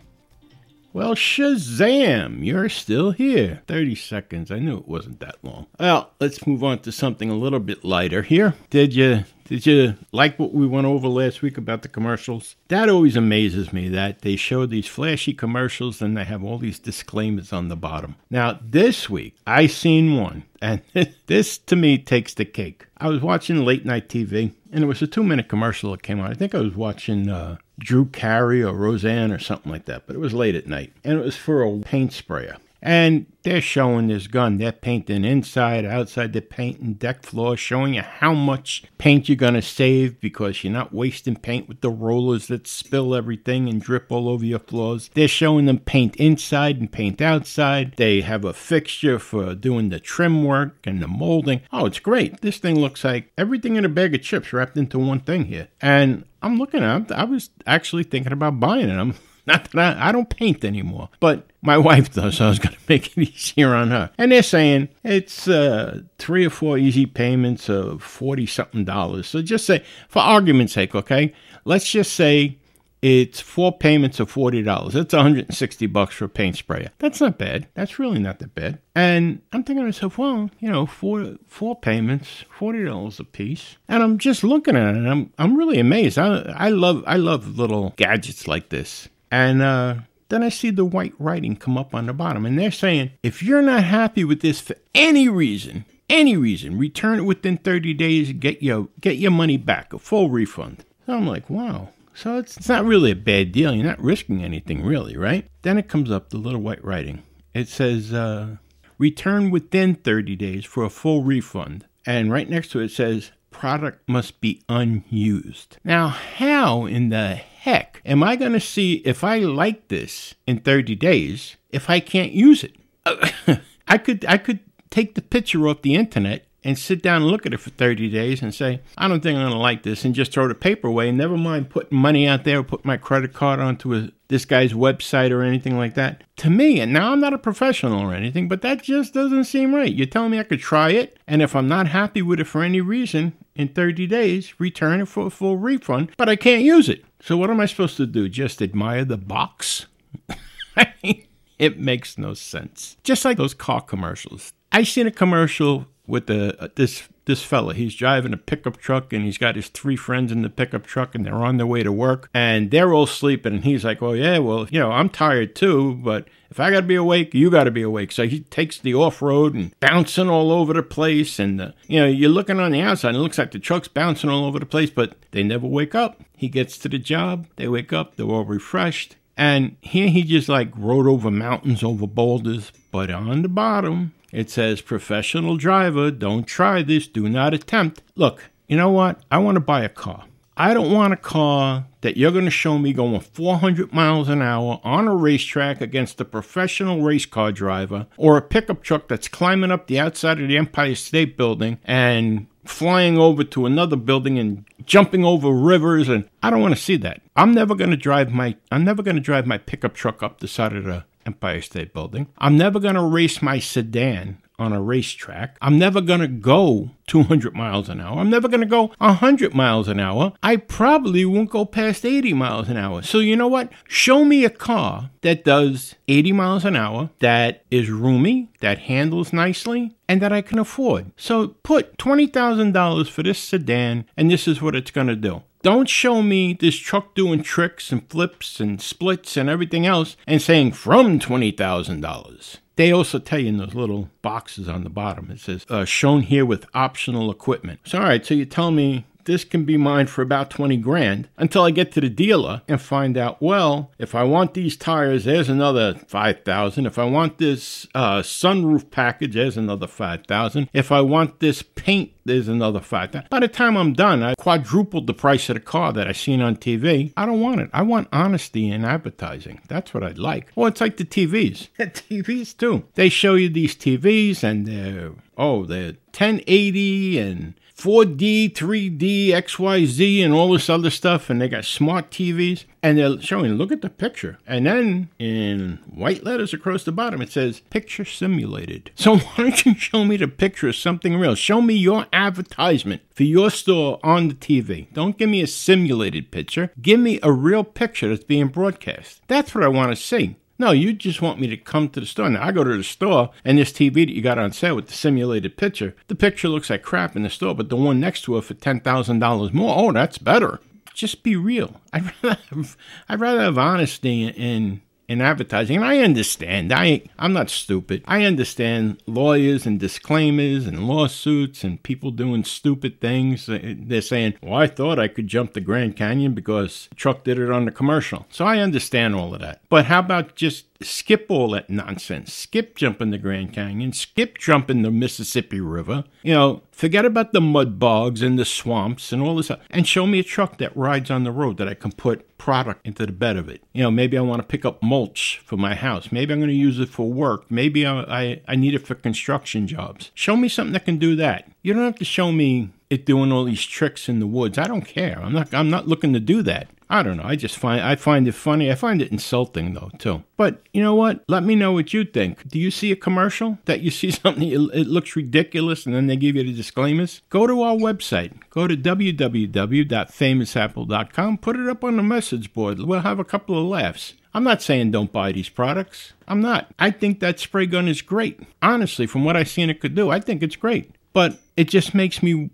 Well, 0.92 1.14
Shazam, 1.14 2.42
you're 2.42 2.70
still 2.70 3.10
here. 3.10 3.62
30 3.66 3.94
seconds. 3.96 4.50
I 4.50 4.60
knew 4.60 4.78
it 4.78 4.88
wasn't 4.88 5.20
that 5.20 5.36
long. 5.42 5.66
Well, 5.78 6.12
let's 6.20 6.46
move 6.46 6.64
on 6.64 6.78
to 6.80 6.92
something 6.92 7.28
a 7.28 7.34
little 7.34 7.60
bit 7.60 7.84
lighter 7.84 8.22
here. 8.22 8.54
Did 8.70 8.94
you 8.94 9.24
did 9.46 9.64
you 9.64 9.94
like 10.12 10.38
what 10.38 10.52
we 10.52 10.66
went 10.66 10.86
over 10.86 11.08
last 11.08 11.40
week 11.40 11.56
about 11.56 11.82
the 11.82 11.88
commercials? 11.88 12.56
That 12.68 12.88
always 12.88 13.16
amazes 13.16 13.72
me 13.72 13.88
that 13.90 14.22
they 14.22 14.36
show 14.36 14.66
these 14.66 14.88
flashy 14.88 15.32
commercials 15.32 16.02
and 16.02 16.16
they 16.16 16.24
have 16.24 16.42
all 16.42 16.58
these 16.58 16.78
disclaimers 16.78 17.52
on 17.52 17.68
the 17.68 17.76
bottom. 17.76 18.16
Now, 18.28 18.58
this 18.60 19.08
week 19.08 19.36
I 19.46 19.66
seen 19.66 20.16
one 20.16 20.44
and 20.60 20.82
this 21.26 21.58
to 21.58 21.76
me 21.76 21.98
takes 21.98 22.34
the 22.34 22.44
cake. 22.44 22.86
I 22.98 23.08
was 23.08 23.20
watching 23.20 23.64
late 23.64 23.86
night 23.86 24.08
TV 24.08 24.52
and 24.72 24.82
it 24.82 24.88
was 24.88 25.02
a 25.02 25.06
2-minute 25.06 25.48
commercial 25.48 25.92
that 25.92 26.02
came 26.02 26.20
on. 26.20 26.30
I 26.30 26.34
think 26.34 26.54
I 26.54 26.60
was 26.60 26.74
watching 26.74 27.28
uh, 27.28 27.58
Drew 27.78 28.06
Carey 28.06 28.62
or 28.62 28.74
Roseanne 28.74 29.30
or 29.30 29.38
something 29.38 29.70
like 29.70 29.84
that, 29.84 30.06
but 30.06 30.16
it 30.16 30.20
was 30.20 30.34
late 30.34 30.56
at 30.56 30.66
night 30.66 30.92
and 31.04 31.18
it 31.18 31.24
was 31.24 31.36
for 31.36 31.62
a 31.62 31.78
paint 31.80 32.12
sprayer. 32.12 32.56
And 32.86 33.26
they're 33.42 33.60
showing 33.60 34.06
this 34.06 34.28
gun. 34.28 34.58
They're 34.58 34.70
painting 34.70 35.24
inside, 35.24 35.84
outside. 35.84 36.32
They're 36.32 36.40
painting 36.40 36.94
deck 36.94 37.24
floors, 37.24 37.58
showing 37.58 37.94
you 37.94 38.02
how 38.02 38.32
much 38.32 38.84
paint 38.96 39.28
you're 39.28 39.34
going 39.34 39.54
to 39.54 39.62
save 39.62 40.20
because 40.20 40.62
you're 40.62 40.72
not 40.72 40.94
wasting 40.94 41.34
paint 41.34 41.68
with 41.68 41.80
the 41.80 41.90
rollers 41.90 42.46
that 42.46 42.68
spill 42.68 43.12
everything 43.12 43.68
and 43.68 43.82
drip 43.82 44.12
all 44.12 44.28
over 44.28 44.44
your 44.44 44.60
floors. 44.60 45.10
They're 45.14 45.26
showing 45.26 45.66
them 45.66 45.80
paint 45.80 46.14
inside 46.14 46.78
and 46.78 46.90
paint 46.90 47.20
outside. 47.20 47.94
They 47.96 48.20
have 48.20 48.44
a 48.44 48.52
fixture 48.52 49.18
for 49.18 49.56
doing 49.56 49.88
the 49.88 49.98
trim 49.98 50.44
work 50.44 50.86
and 50.86 51.02
the 51.02 51.08
molding. 51.08 51.62
Oh, 51.72 51.86
it's 51.86 51.98
great. 51.98 52.40
This 52.40 52.58
thing 52.58 52.78
looks 52.78 53.02
like 53.02 53.32
everything 53.36 53.74
in 53.74 53.84
a 53.84 53.88
bag 53.88 54.14
of 54.14 54.22
chips 54.22 54.52
wrapped 54.52 54.76
into 54.76 55.00
one 55.00 55.20
thing 55.20 55.46
here. 55.46 55.66
And 55.80 56.24
I'm 56.40 56.56
looking 56.56 56.84
at. 56.84 57.10
I 57.10 57.24
was 57.24 57.50
actually 57.66 58.04
thinking 58.04 58.32
about 58.32 58.60
buying 58.60 58.88
it. 58.88 58.96
I'm 58.96 59.14
not 59.46 59.70
that 59.70 59.98
I, 59.98 60.08
I 60.08 60.12
don't 60.12 60.28
paint 60.28 60.64
anymore, 60.64 61.08
but 61.20 61.46
my 61.62 61.78
wife 61.78 62.12
does, 62.12 62.36
so 62.36 62.46
I 62.46 62.48
was 62.48 62.58
going 62.58 62.74
to 62.74 62.80
make 62.88 63.16
it 63.16 63.18
easier 63.18 63.74
on 63.74 63.90
her. 63.90 64.10
And 64.18 64.32
they're 64.32 64.42
saying 64.42 64.88
it's 65.04 65.48
uh, 65.48 66.02
three 66.18 66.46
or 66.46 66.50
four 66.50 66.78
easy 66.78 67.06
payments 67.06 67.68
of 67.68 68.02
40 68.02 68.46
something 68.46 68.84
dollars. 68.84 69.26
So 69.26 69.42
just 69.42 69.66
say, 69.66 69.84
for 70.08 70.20
argument's 70.20 70.72
sake, 70.72 70.94
okay, 70.94 71.34
let's 71.64 71.90
just 71.90 72.12
say 72.12 72.58
it's 73.02 73.40
four 73.40 73.76
payments 73.76 74.20
of 74.20 74.30
forty 74.30 74.62
dollars. 74.62 74.94
That's 74.94 75.12
160 75.14 75.86
bucks 75.86 76.14
for 76.14 76.24
a 76.24 76.28
paint 76.28 76.56
sprayer. 76.56 76.90
That's 76.98 77.20
not 77.20 77.38
bad. 77.38 77.68
That's 77.74 77.98
really 77.98 78.18
not 78.18 78.38
that 78.38 78.54
bad. 78.54 78.80
And 78.94 79.42
I'm 79.52 79.62
thinking 79.62 79.82
to 79.82 79.84
myself, 79.84 80.18
well, 80.18 80.50
you 80.60 80.70
know, 80.70 80.86
four 80.86 81.36
four 81.46 81.76
payments, 81.76 82.44
forty 82.50 82.84
dollars 82.84 83.20
a 83.20 83.24
piece. 83.24 83.76
And 83.86 84.02
I'm 84.02 84.18
just 84.18 84.42
looking 84.42 84.76
at 84.76 84.94
it, 84.94 84.96
and 84.96 85.08
I'm 85.08 85.32
I'm 85.38 85.56
really 85.56 85.78
amazed. 85.78 86.18
I 86.18 86.54
I 86.56 86.70
love 86.70 87.04
I 87.06 87.16
love 87.16 87.58
little 87.58 87.92
gadgets 87.96 88.48
like 88.48 88.70
this. 88.70 89.08
And 89.30 89.62
uh, 89.62 89.96
then 90.28 90.42
I 90.42 90.48
see 90.48 90.70
the 90.70 90.84
white 90.84 91.14
writing 91.18 91.56
come 91.56 91.78
up 91.78 91.94
on 91.94 92.06
the 92.06 92.12
bottom, 92.12 92.46
and 92.46 92.58
they're 92.58 92.70
saying, 92.70 93.12
if 93.22 93.42
you're 93.42 93.62
not 93.62 93.84
happy 93.84 94.24
with 94.24 94.40
this 94.40 94.60
for 94.60 94.76
any 94.94 95.28
reason, 95.28 95.84
any 96.08 96.36
reason, 96.36 96.78
return 96.78 97.18
it 97.18 97.22
within 97.22 97.58
30 97.58 97.94
days, 97.94 98.32
get 98.32 98.62
your 98.62 98.88
get 99.00 99.16
your 99.16 99.30
money 99.30 99.56
back, 99.56 99.92
a 99.92 99.98
full 99.98 100.30
refund. 100.30 100.84
So 101.04 101.14
I'm 101.14 101.26
like, 101.26 101.50
wow. 101.50 101.90
So 102.14 102.38
it's, 102.38 102.56
it's 102.56 102.68
not 102.68 102.84
really 102.84 103.10
a 103.10 103.16
bad 103.16 103.52
deal. 103.52 103.74
You're 103.74 103.84
not 103.84 104.02
risking 104.02 104.42
anything, 104.42 104.84
really, 104.84 105.16
right? 105.16 105.46
Then 105.62 105.76
it 105.76 105.88
comes 105.88 106.10
up 106.10 106.30
the 106.30 106.38
little 106.38 106.62
white 106.62 106.82
writing. 106.82 107.22
It 107.52 107.68
says, 107.68 108.12
uh, 108.12 108.56
return 108.98 109.50
within 109.50 109.94
30 109.94 110.34
days 110.36 110.64
for 110.64 110.82
a 110.82 110.90
full 110.90 111.22
refund. 111.22 111.86
And 112.06 112.32
right 112.32 112.48
next 112.48 112.70
to 112.70 112.80
it 112.80 112.90
says, 112.90 113.32
product 113.58 114.06
must 114.06 114.40
be 114.40 114.62
unused. 114.68 115.78
Now, 115.82 116.08
how 116.08 116.84
in 116.84 117.08
the 117.08 117.34
heck 117.34 118.02
am 118.04 118.22
I 118.22 118.36
going 118.36 118.52
to 118.52 118.60
see 118.60 118.96
if 119.04 119.24
I 119.24 119.38
like 119.38 119.88
this 119.88 120.34
in 120.46 120.58
30 120.58 120.94
days 120.94 121.56
if 121.70 121.88
I 121.88 122.00
can't 122.00 122.32
use 122.32 122.64
it? 122.64 122.76
I 123.88 123.98
could 123.98 124.24
I 124.26 124.36
could 124.36 124.60
take 124.90 125.14
the 125.14 125.22
picture 125.22 125.66
off 125.68 125.82
the 125.82 125.94
internet 125.94 126.46
and 126.64 126.78
sit 126.78 127.00
down 127.00 127.22
and 127.22 127.30
look 127.30 127.46
at 127.46 127.54
it 127.54 127.60
for 127.60 127.70
30 127.70 128.10
days 128.10 128.42
and 128.42 128.52
say, 128.52 128.80
I 128.98 129.06
don't 129.06 129.22
think 129.22 129.36
I'm 129.36 129.44
going 129.44 129.52
to 129.52 129.58
like 129.58 129.84
this, 129.84 130.04
and 130.04 130.14
just 130.14 130.32
throw 130.32 130.48
the 130.48 130.54
paper 130.54 130.88
away. 130.88 131.08
And 131.08 131.16
never 131.16 131.36
mind 131.36 131.70
putting 131.70 131.96
money 131.96 132.26
out 132.26 132.42
there 132.42 132.58
or 132.58 132.64
put 132.64 132.84
my 132.84 132.96
credit 132.96 133.32
card 133.32 133.60
onto 133.60 133.94
a, 133.94 134.10
this 134.28 134.44
guy's 134.44 134.72
website 134.72 135.30
or 135.30 135.42
anything 135.42 135.76
like 135.76 135.94
that. 135.94 136.24
To 136.38 136.50
me, 136.50 136.80
and 136.80 136.92
now 136.92 137.12
I'm 137.12 137.20
not 137.20 137.34
a 137.34 137.38
professional 137.38 138.00
or 138.00 138.14
anything, 138.14 138.48
but 138.48 138.62
that 138.62 138.82
just 138.82 139.14
doesn't 139.14 139.44
seem 139.44 139.74
right. 139.74 139.92
You're 139.92 140.06
telling 140.06 140.30
me 140.30 140.38
I 140.38 140.44
could 140.44 140.60
try 140.60 140.90
it, 140.90 141.18
and 141.26 141.42
if 141.42 141.54
I'm 141.54 141.68
not 141.68 141.88
happy 141.88 142.22
with 142.22 142.40
it 142.40 142.44
for 142.44 142.62
any 142.62 142.80
reason, 142.80 143.34
in 143.56 143.68
30 143.68 144.06
days, 144.06 144.60
return 144.60 145.00
it 145.00 145.08
for 145.08 145.26
a 145.26 145.30
full 145.30 145.56
refund, 145.56 146.12
but 146.16 146.28
I 146.28 146.36
can't 146.36 146.62
use 146.62 146.88
it. 146.88 147.04
So 147.20 147.36
what 147.36 147.50
am 147.50 147.60
I 147.60 147.66
supposed 147.66 147.96
to 147.96 148.06
do? 148.06 148.28
Just 148.28 148.60
admire 148.60 149.04
the 149.04 149.16
box? 149.16 149.86
it 151.58 151.78
makes 151.78 152.18
no 152.18 152.34
sense. 152.34 152.96
Just 153.02 153.24
like 153.24 153.38
those 153.38 153.54
car 153.54 153.80
commercials. 153.80 154.52
I 154.72 154.82
seen 154.82 155.06
a 155.06 155.10
commercial 155.10 155.86
with 156.06 156.26
the 156.26 156.60
uh, 156.62 156.68
this 156.76 157.08
this 157.26 157.42
fella. 157.42 157.74
He's 157.74 157.94
driving 157.94 158.32
a 158.32 158.38
pickup 158.38 158.78
truck 158.78 159.12
and 159.12 159.24
he's 159.24 159.38
got 159.38 159.56
his 159.56 159.68
three 159.68 159.96
friends 159.96 160.32
in 160.32 160.42
the 160.42 160.48
pickup 160.48 160.86
truck 160.86 161.14
and 161.14 161.26
they're 161.26 161.34
on 161.34 161.58
their 161.58 161.66
way 161.66 161.82
to 161.82 161.92
work 161.92 162.30
and 162.32 162.70
they're 162.70 162.94
all 162.94 163.06
sleeping 163.06 163.54
and 163.54 163.64
he's 163.64 163.84
like, 163.84 164.00
"Well, 164.00 164.16
yeah, 164.16 164.38
well, 164.38 164.66
you 164.70 164.78
know, 164.78 164.92
I'm 164.92 165.10
tired 165.10 165.54
too, 165.54 165.94
but 165.96 166.28
if 166.50 166.58
I 166.58 166.70
got 166.70 166.80
to 166.80 166.86
be 166.86 166.94
awake, 166.94 167.34
you 167.34 167.50
got 167.50 167.64
to 167.64 167.70
be 167.70 167.82
awake." 167.82 168.12
So 168.12 168.26
he 168.26 168.40
takes 168.40 168.78
the 168.78 168.94
off-road 168.94 169.54
and 169.54 169.78
bouncing 169.80 170.30
all 170.30 170.52
over 170.52 170.72
the 170.72 170.82
place 170.82 171.38
and 171.38 171.60
the, 171.60 171.74
you 171.86 172.00
know, 172.00 172.06
you're 172.06 172.30
looking 172.30 172.60
on 172.60 172.72
the 172.72 172.80
outside 172.80 173.10
and 173.10 173.18
it 173.18 173.20
looks 173.20 173.38
like 173.38 173.50
the 173.50 173.58
truck's 173.58 173.88
bouncing 173.88 174.30
all 174.30 174.44
over 174.46 174.58
the 174.58 174.66
place, 174.66 174.90
but 174.90 175.16
they 175.32 175.42
never 175.42 175.66
wake 175.66 175.94
up. 175.94 176.22
He 176.36 176.48
gets 176.48 176.78
to 176.78 176.88
the 176.88 176.98
job, 176.98 177.46
they 177.56 177.68
wake 177.68 177.92
up, 177.92 178.16
they're 178.16 178.26
all 178.26 178.44
refreshed. 178.44 179.16
And 179.36 179.76
here 179.82 180.08
he 180.08 180.22
just 180.22 180.48
like 180.48 180.70
rode 180.74 181.06
over 181.06 181.30
mountains, 181.30 181.82
over 181.82 182.06
boulders, 182.06 182.72
but 182.90 183.10
on 183.10 183.42
the 183.42 183.48
bottom 183.48 184.14
it 184.32 184.50
says, 184.50 184.80
professional 184.80 185.56
driver, 185.56 186.10
don't 186.10 186.44
try 186.44 186.82
this, 186.82 187.06
do 187.06 187.28
not 187.28 187.54
attempt. 187.54 188.02
Look, 188.14 188.44
you 188.68 188.76
know 188.76 188.90
what? 188.90 189.20
I 189.30 189.38
want 189.38 189.56
to 189.56 189.60
buy 189.60 189.82
a 189.82 189.88
car. 189.88 190.24
I 190.58 190.72
don't 190.72 190.90
want 190.90 191.12
a 191.12 191.18
car 191.18 191.86
that 192.00 192.16
you're 192.16 192.32
going 192.32 192.46
to 192.46 192.50
show 192.50 192.78
me 192.78 192.94
going 192.94 193.20
400 193.20 193.92
miles 193.92 194.30
an 194.30 194.40
hour 194.40 194.80
on 194.82 195.06
a 195.06 195.14
racetrack 195.14 195.82
against 195.82 196.18
a 196.20 196.24
professional 196.24 197.02
race 197.02 197.26
car 197.26 197.52
driver 197.52 198.06
or 198.16 198.38
a 198.38 198.42
pickup 198.42 198.82
truck 198.82 199.06
that's 199.06 199.28
climbing 199.28 199.70
up 199.70 199.86
the 199.86 199.98
outside 199.98 200.40
of 200.40 200.48
the 200.48 200.56
Empire 200.56 200.94
State 200.94 201.36
Building 201.36 201.78
and 201.84 202.46
flying 202.64 203.18
over 203.18 203.44
to 203.44 203.66
another 203.66 203.96
building 203.96 204.38
and 204.38 204.64
jumping 204.86 205.26
over 205.26 205.50
rivers 205.50 206.08
and 206.08 206.26
I 206.42 206.48
don't 206.48 206.62
want 206.62 206.74
to 206.74 206.80
see 206.80 206.96
that. 206.98 207.20
I'm 207.36 207.52
never 207.52 207.74
going 207.74 207.90
to 207.90 207.96
drive 207.96 208.32
my 208.32 208.56
I'm 208.72 208.84
never 208.84 209.02
going 209.02 209.16
to 209.16 209.22
drive 209.22 209.46
my 209.46 209.58
pickup 209.58 209.94
truck 209.94 210.22
up 210.22 210.40
the 210.40 210.48
side 210.48 210.74
of 210.74 210.84
the 210.84 211.04
Empire 211.26 211.60
State 211.60 211.92
Building. 211.92 212.28
I'm 212.38 212.56
never 212.56 212.80
going 212.80 212.94
to 212.94 213.02
race 213.02 213.42
my 213.42 213.58
sedan 213.58 214.38
on 214.58 214.72
a 214.72 214.80
racetrack. 214.80 215.56
I'm 215.60 215.78
never 215.78 216.00
going 216.00 216.20
to 216.20 216.28
go 216.28 216.90
200 217.06 217.54
miles 217.54 217.88
an 217.88 218.00
hour. 218.00 218.18
I'm 218.18 218.30
never 218.30 218.48
going 218.48 218.60
to 218.60 218.66
go 218.66 218.92
100 218.98 219.54
miles 219.54 219.88
an 219.88 220.00
hour. 220.00 220.32
I 220.42 220.56
probably 220.56 221.24
won't 221.24 221.50
go 221.50 221.64
past 221.64 222.04
80 222.04 222.32
miles 222.32 222.68
an 222.68 222.76
hour. 222.76 223.02
So, 223.02 223.18
you 223.18 223.36
know 223.36 223.48
what? 223.48 223.70
Show 223.86 224.24
me 224.24 224.44
a 224.44 224.50
car 224.50 225.10
that 225.20 225.44
does 225.44 225.94
80 226.08 226.32
miles 226.32 226.64
an 226.64 226.76
hour, 226.76 227.10
that 227.18 227.64
is 227.70 227.90
roomy, 227.90 228.48
that 228.60 228.78
handles 228.78 229.32
nicely, 229.32 229.96
and 230.08 230.22
that 230.22 230.32
I 230.32 230.40
can 230.40 230.58
afford. 230.58 231.12
So, 231.16 231.48
put 231.48 231.98
$20,000 231.98 233.08
for 233.10 233.22
this 233.22 233.38
sedan, 233.38 234.06
and 234.16 234.30
this 234.30 234.48
is 234.48 234.62
what 234.62 234.74
it's 234.74 234.90
going 234.90 235.08
to 235.08 235.16
do. 235.16 235.42
Don't 235.66 235.88
show 235.88 236.22
me 236.22 236.52
this 236.52 236.76
truck 236.76 237.16
doing 237.16 237.42
tricks 237.42 237.90
and 237.90 238.08
flips 238.08 238.60
and 238.60 238.80
splits 238.80 239.36
and 239.36 239.50
everything 239.50 239.84
else 239.84 240.16
and 240.24 240.40
saying 240.40 240.70
from 240.74 241.18
$20,000. 241.18 242.56
They 242.76 242.92
also 242.92 243.18
tell 243.18 243.40
you 243.40 243.48
in 243.48 243.56
those 243.56 243.74
little 243.74 244.08
boxes 244.22 244.68
on 244.68 244.84
the 244.84 244.90
bottom, 244.90 245.28
it 245.28 245.40
says, 245.40 245.66
uh, 245.68 245.84
shown 245.84 246.20
here 246.20 246.46
with 246.46 246.66
optional 246.72 247.32
equipment. 247.32 247.80
So, 247.82 247.98
all 247.98 248.04
right, 248.04 248.24
so 248.24 248.34
you 248.34 248.44
tell 248.44 248.70
me 248.70 249.06
this 249.26 249.44
can 249.44 249.64
be 249.64 249.76
mine 249.76 250.06
for 250.06 250.22
about 250.22 250.50
20 250.50 250.76
grand 250.78 251.28
until 251.36 251.62
I 251.62 251.70
get 251.70 251.92
to 251.92 252.00
the 252.00 252.08
dealer 252.08 252.62
and 252.66 252.80
find 252.80 253.18
out, 253.18 253.42
well, 253.42 253.90
if 253.98 254.14
I 254.14 254.22
want 254.24 254.54
these 254.54 254.76
tires, 254.76 255.24
there's 255.24 255.48
another 255.48 255.94
5,000. 256.08 256.86
If 256.86 256.98
I 256.98 257.04
want 257.04 257.38
this 257.38 257.86
uh, 257.94 258.22
sunroof 258.22 258.90
package, 258.90 259.34
there's 259.34 259.56
another 259.56 259.86
5,000. 259.86 260.70
If 260.72 260.90
I 260.90 261.00
want 261.02 261.40
this 261.40 261.62
paint, 261.62 262.12
there's 262.24 262.48
another 262.48 262.80
5,000. 262.80 263.28
By 263.28 263.40
the 263.40 263.48
time 263.48 263.76
I'm 263.76 263.92
done, 263.92 264.22
I 264.22 264.34
quadrupled 264.34 265.06
the 265.06 265.14
price 265.14 265.48
of 265.48 265.54
the 265.54 265.60
car 265.60 265.92
that 265.92 266.08
I 266.08 266.12
seen 266.12 266.40
on 266.40 266.56
TV. 266.56 267.12
I 267.16 267.26
don't 267.26 267.40
want 267.40 267.60
it. 267.60 267.70
I 267.72 267.82
want 267.82 268.08
honesty 268.12 268.70
in 268.70 268.84
advertising. 268.84 269.60
That's 269.68 269.92
what 269.92 270.02
I'd 270.02 270.18
like. 270.18 270.50
Well, 270.54 270.68
it's 270.68 270.80
like 270.80 270.96
the 270.96 271.04
TVs. 271.04 271.68
TVs 271.78 272.56
too. 272.56 272.84
They 272.94 273.08
show 273.08 273.34
you 273.34 273.48
these 273.48 273.76
TVs 273.76 274.42
and 274.42 274.66
they're, 274.66 275.12
oh, 275.36 275.64
they're 275.64 275.96
1080 276.16 277.18
and 277.18 277.54
4D, 277.76 278.54
3D, 278.54 279.28
XYZ, 279.28 280.24
and 280.24 280.32
all 280.32 280.52
this 280.52 280.70
other 280.70 280.88
stuff, 280.88 281.28
and 281.28 281.40
they 281.40 281.48
got 281.48 281.66
smart 281.66 282.10
TVs, 282.10 282.64
and 282.82 282.96
they're 282.96 283.20
showing, 283.20 283.52
look 283.54 283.70
at 283.70 283.82
the 283.82 283.90
picture. 283.90 284.38
And 284.46 284.66
then 284.66 285.10
in 285.18 285.78
white 285.86 286.24
letters 286.24 286.54
across 286.54 286.84
the 286.84 286.92
bottom, 286.92 287.20
it 287.20 287.30
says, 287.30 287.60
picture 287.70 288.04
simulated. 288.04 288.90
So 289.06 289.18
why 289.18 289.36
don't 289.36 289.66
you 289.66 289.74
show 289.76 290.04
me 290.04 290.16
the 290.16 290.26
picture 290.26 290.68
of 290.68 290.74
something 290.74 291.16
real? 291.16 291.36
Show 291.36 291.60
me 291.60 291.74
your 291.74 292.06
advertisement 292.12 293.02
for 293.14 293.22
your 293.22 293.50
store 293.50 294.00
on 294.02 294.28
the 294.28 294.34
TV. 294.34 294.92
Don't 294.92 295.16
give 295.16 295.28
me 295.28 295.42
a 295.42 295.46
simulated 295.46 296.32
picture. 296.32 296.72
Give 296.82 296.98
me 296.98 297.20
a 297.22 297.30
real 297.30 297.62
picture 297.62 298.08
that's 298.08 298.24
being 298.24 298.48
broadcast. 298.48 299.20
That's 299.28 299.54
what 299.54 299.62
I 299.62 299.68
want 299.68 299.90
to 299.92 299.96
see. 299.96 300.36
No, 300.58 300.70
you 300.70 300.92
just 300.92 301.20
want 301.20 301.40
me 301.40 301.48
to 301.48 301.56
come 301.56 301.88
to 301.90 302.00
the 302.00 302.06
store. 302.06 302.30
Now, 302.30 302.44
I 302.44 302.52
go 302.52 302.64
to 302.64 302.76
the 302.76 302.82
store, 302.82 303.30
and 303.44 303.58
this 303.58 303.72
TV 303.72 303.94
that 304.06 304.14
you 304.14 304.22
got 304.22 304.38
on 304.38 304.52
sale 304.52 304.76
with 304.76 304.86
the 304.86 304.94
simulated 304.94 305.56
picture, 305.56 305.94
the 306.08 306.14
picture 306.14 306.48
looks 306.48 306.70
like 306.70 306.82
crap 306.82 307.14
in 307.14 307.22
the 307.22 307.30
store, 307.30 307.54
but 307.54 307.68
the 307.68 307.76
one 307.76 308.00
next 308.00 308.22
to 308.22 308.36
it 308.38 308.44
for 308.44 308.54
$10,000 308.54 309.52
more, 309.52 309.74
oh, 309.76 309.92
that's 309.92 310.18
better. 310.18 310.60
Just 310.94 311.22
be 311.22 311.36
real. 311.36 311.80
I'd 311.92 312.06
rather 312.22 312.38
have, 312.50 312.76
I'd 313.08 313.20
rather 313.20 313.40
have 313.42 313.58
honesty 313.58 314.28
in 314.28 314.80
in 315.08 315.20
advertising. 315.20 315.76
And 315.76 315.84
I 315.84 315.98
understand. 315.98 316.72
I 316.72 317.02
I'm 317.18 317.32
not 317.32 317.50
stupid. 317.50 318.02
I 318.06 318.24
understand 318.24 319.02
lawyers 319.06 319.66
and 319.66 319.78
disclaimers 319.78 320.66
and 320.66 320.88
lawsuits 320.88 321.64
and 321.64 321.82
people 321.82 322.10
doing 322.10 322.44
stupid 322.44 323.00
things. 323.00 323.48
They're 323.48 324.00
saying, 324.00 324.34
"Well, 324.42 324.60
I 324.60 324.66
thought 324.66 324.98
I 324.98 325.08
could 325.08 325.28
jump 325.28 325.52
the 325.52 325.60
Grand 325.60 325.96
Canyon 325.96 326.34
because 326.34 326.88
truck 326.96 327.24
did 327.24 327.38
it 327.38 327.50
on 327.50 327.64
the 327.64 327.70
commercial." 327.70 328.26
So 328.30 328.44
I 328.44 328.58
understand 328.58 329.14
all 329.14 329.34
of 329.34 329.40
that. 329.40 329.60
But 329.68 329.86
how 329.86 330.00
about 330.00 330.34
just 330.34 330.66
skip 330.82 331.26
all 331.28 331.50
that 331.50 331.70
nonsense. 331.70 332.32
Skip 332.32 332.76
jumping 332.76 333.10
the 333.10 333.18
Grand 333.18 333.52
Canyon, 333.52 333.92
skip 333.92 334.38
jumping 334.38 334.82
the 334.82 334.90
Mississippi 334.90 335.60
River. 335.60 336.04
You 336.22 336.34
know, 336.34 336.62
forget 336.72 337.04
about 337.04 337.32
the 337.32 337.40
mud 337.40 337.78
bogs 337.78 338.22
and 338.22 338.38
the 338.38 338.44
swamps 338.44 339.12
and 339.12 339.22
all 339.22 339.36
this, 339.36 339.50
and 339.70 339.86
show 339.86 340.06
me 340.06 340.18
a 340.18 340.24
truck 340.24 340.58
that 340.58 340.76
rides 340.76 341.10
on 341.10 341.24
the 341.24 341.32
road 341.32 341.56
that 341.58 341.68
I 341.68 341.74
can 341.74 341.92
put 341.92 342.36
product 342.38 342.86
into 342.86 343.06
the 343.06 343.12
bed 343.12 343.36
of 343.36 343.48
it. 343.48 343.62
You 343.72 343.82
know, 343.82 343.90
maybe 343.90 344.18
I 344.18 344.20
want 344.20 344.42
to 344.42 344.46
pick 344.46 344.64
up 344.64 344.82
mulch 344.82 345.40
for 345.44 345.56
my 345.56 345.74
house. 345.74 346.12
Maybe 346.12 346.32
I'm 346.32 346.40
going 346.40 346.48
to 346.48 346.54
use 346.54 346.78
it 346.78 346.88
for 346.88 347.10
work. 347.10 347.50
Maybe 347.50 347.86
I, 347.86 348.00
I, 348.00 348.42
I 348.48 348.56
need 348.56 348.74
it 348.74 348.86
for 348.86 348.94
construction 348.94 349.66
jobs. 349.66 350.10
Show 350.14 350.36
me 350.36 350.48
something 350.48 350.72
that 350.74 350.84
can 350.84 350.98
do 350.98 351.16
that. 351.16 351.50
You 351.62 351.72
don't 351.72 351.84
have 351.84 351.98
to 351.98 352.04
show 352.04 352.32
me 352.32 352.70
it 352.90 353.04
doing 353.04 353.32
all 353.32 353.44
these 353.44 353.64
tricks 353.64 354.08
in 354.08 354.20
the 354.20 354.26
woods. 354.26 354.58
I 354.58 354.64
don't 354.64 354.86
care. 354.86 355.20
I'm 355.20 355.32
not 355.32 355.52
I'm 355.52 355.70
not 355.70 355.88
looking 355.88 356.12
to 356.12 356.20
do 356.20 356.42
that. 356.42 356.68
I 356.88 357.02
don't 357.02 357.16
know. 357.16 357.24
I 357.24 357.34
just 357.36 357.58
find 357.58 357.80
I 357.80 357.96
find 357.96 358.28
it 358.28 358.32
funny. 358.32 358.70
I 358.70 358.76
find 358.76 359.02
it 359.02 359.10
insulting 359.10 359.74
though 359.74 359.90
too. 359.98 360.22
But 360.36 360.62
you 360.72 360.80
know 360.82 360.94
what? 360.94 361.24
Let 361.28 361.42
me 361.42 361.56
know 361.56 361.72
what 361.72 361.92
you 361.92 362.04
think. 362.04 362.48
Do 362.48 362.60
you 362.60 362.70
see 362.70 362.92
a 362.92 362.96
commercial 362.96 363.58
that 363.64 363.80
you 363.80 363.90
see 364.00 364.10
something 364.10 364.46
it 364.48 364.58
looks 364.58 365.16
ridiculous 365.16 365.86
and 365.86 365.94
then 365.94 366.06
they 366.06 366.16
give 366.16 366.36
you 366.36 366.44
the 366.44 366.52
disclaimers? 366.52 367.22
Go 367.28 367.46
to 367.46 367.62
our 367.62 367.74
website. 367.74 368.32
Go 368.50 368.68
to 368.68 368.76
www.famousapple.com. 368.76 371.38
Put 371.38 371.56
it 371.56 371.68
up 371.68 371.84
on 371.84 371.96
the 371.96 372.02
message 372.02 372.52
board. 372.52 372.80
We'll 372.80 373.00
have 373.00 373.18
a 373.18 373.24
couple 373.24 373.58
of 373.58 373.64
laughs. 373.66 374.12
I'm 374.36 374.44
not 374.44 374.60
saying 374.60 374.90
don't 374.90 375.12
buy 375.12 375.32
these 375.32 375.48
products. 375.48 376.12
I'm 376.28 376.42
not. 376.42 376.70
I 376.78 376.90
think 376.90 377.20
that 377.20 377.40
spray 377.40 377.64
gun 377.64 377.88
is 377.88 378.02
great. 378.02 378.38
Honestly, 378.60 379.06
from 379.06 379.24
what 379.24 379.34
I've 379.34 379.48
seen 379.48 379.70
it 379.70 379.80
could 379.80 379.94
do, 379.94 380.10
I 380.10 380.20
think 380.20 380.42
it's 380.42 380.56
great. 380.56 380.90
But 381.16 381.38
it 381.56 381.70
just 381.70 381.94
makes 381.94 382.22
me, 382.22 382.50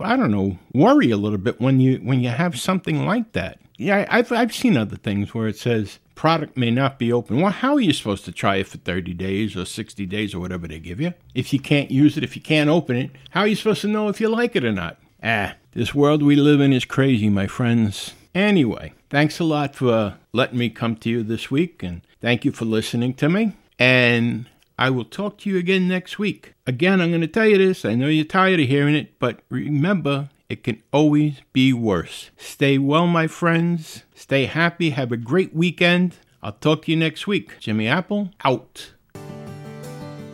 I 0.00 0.16
don't 0.16 0.30
know, 0.30 0.58
worry 0.72 1.10
a 1.10 1.18
little 1.18 1.36
bit 1.36 1.60
when 1.60 1.78
you 1.78 1.98
when 1.98 2.20
you 2.20 2.30
have 2.30 2.58
something 2.58 3.04
like 3.04 3.32
that. 3.32 3.58
Yeah, 3.76 4.06
I've 4.08 4.32
I've 4.32 4.54
seen 4.54 4.78
other 4.78 4.96
things 4.96 5.34
where 5.34 5.46
it 5.46 5.58
says 5.58 5.98
product 6.14 6.56
may 6.56 6.70
not 6.70 6.98
be 6.98 7.12
open. 7.12 7.42
Well, 7.42 7.52
how 7.52 7.74
are 7.74 7.82
you 7.82 7.92
supposed 7.92 8.24
to 8.24 8.32
try 8.32 8.56
it 8.56 8.68
for 8.68 8.78
30 8.78 9.12
days 9.12 9.54
or 9.56 9.66
60 9.66 10.06
days 10.06 10.34
or 10.34 10.40
whatever 10.40 10.66
they 10.66 10.78
give 10.78 11.02
you? 11.02 11.12
If 11.34 11.52
you 11.52 11.60
can't 11.60 11.90
use 11.90 12.16
it, 12.16 12.24
if 12.24 12.34
you 12.34 12.40
can't 12.40 12.70
open 12.70 12.96
it, 12.96 13.10
how 13.28 13.40
are 13.40 13.46
you 13.46 13.56
supposed 13.56 13.82
to 13.82 13.88
know 13.88 14.08
if 14.08 14.22
you 14.22 14.30
like 14.30 14.56
it 14.56 14.64
or 14.64 14.72
not? 14.72 14.96
Ah, 15.22 15.56
this 15.72 15.94
world 15.94 16.22
we 16.22 16.34
live 16.34 16.62
in 16.62 16.72
is 16.72 16.86
crazy, 16.86 17.28
my 17.28 17.46
friends. 17.46 18.14
Anyway, 18.34 18.94
thanks 19.10 19.38
a 19.38 19.44
lot 19.44 19.76
for 19.76 20.14
letting 20.32 20.58
me 20.58 20.70
come 20.70 20.96
to 20.96 21.10
you 21.10 21.22
this 21.22 21.50
week, 21.50 21.82
and 21.82 22.00
thank 22.22 22.46
you 22.46 22.52
for 22.52 22.64
listening 22.64 23.12
to 23.12 23.28
me. 23.28 23.52
And 23.78 24.46
I 24.82 24.90
will 24.90 25.04
talk 25.04 25.38
to 25.38 25.48
you 25.48 25.56
again 25.58 25.86
next 25.86 26.18
week. 26.18 26.54
Again, 26.66 27.00
I'm 27.00 27.10
going 27.10 27.20
to 27.20 27.28
tell 27.28 27.46
you 27.46 27.56
this. 27.56 27.84
I 27.84 27.94
know 27.94 28.08
you're 28.08 28.24
tired 28.24 28.58
of 28.58 28.66
hearing 28.66 28.96
it, 28.96 29.16
but 29.20 29.38
remember, 29.48 30.30
it 30.48 30.64
can 30.64 30.82
always 30.92 31.36
be 31.52 31.72
worse. 31.72 32.32
Stay 32.36 32.78
well, 32.78 33.06
my 33.06 33.28
friends. 33.28 34.02
Stay 34.12 34.46
happy. 34.46 34.90
Have 34.90 35.12
a 35.12 35.16
great 35.16 35.54
weekend. 35.54 36.16
I'll 36.42 36.50
talk 36.50 36.86
to 36.86 36.90
you 36.90 36.96
next 36.96 37.28
week. 37.28 37.60
Jimmy 37.60 37.86
Apple, 37.86 38.30
out. 38.42 38.90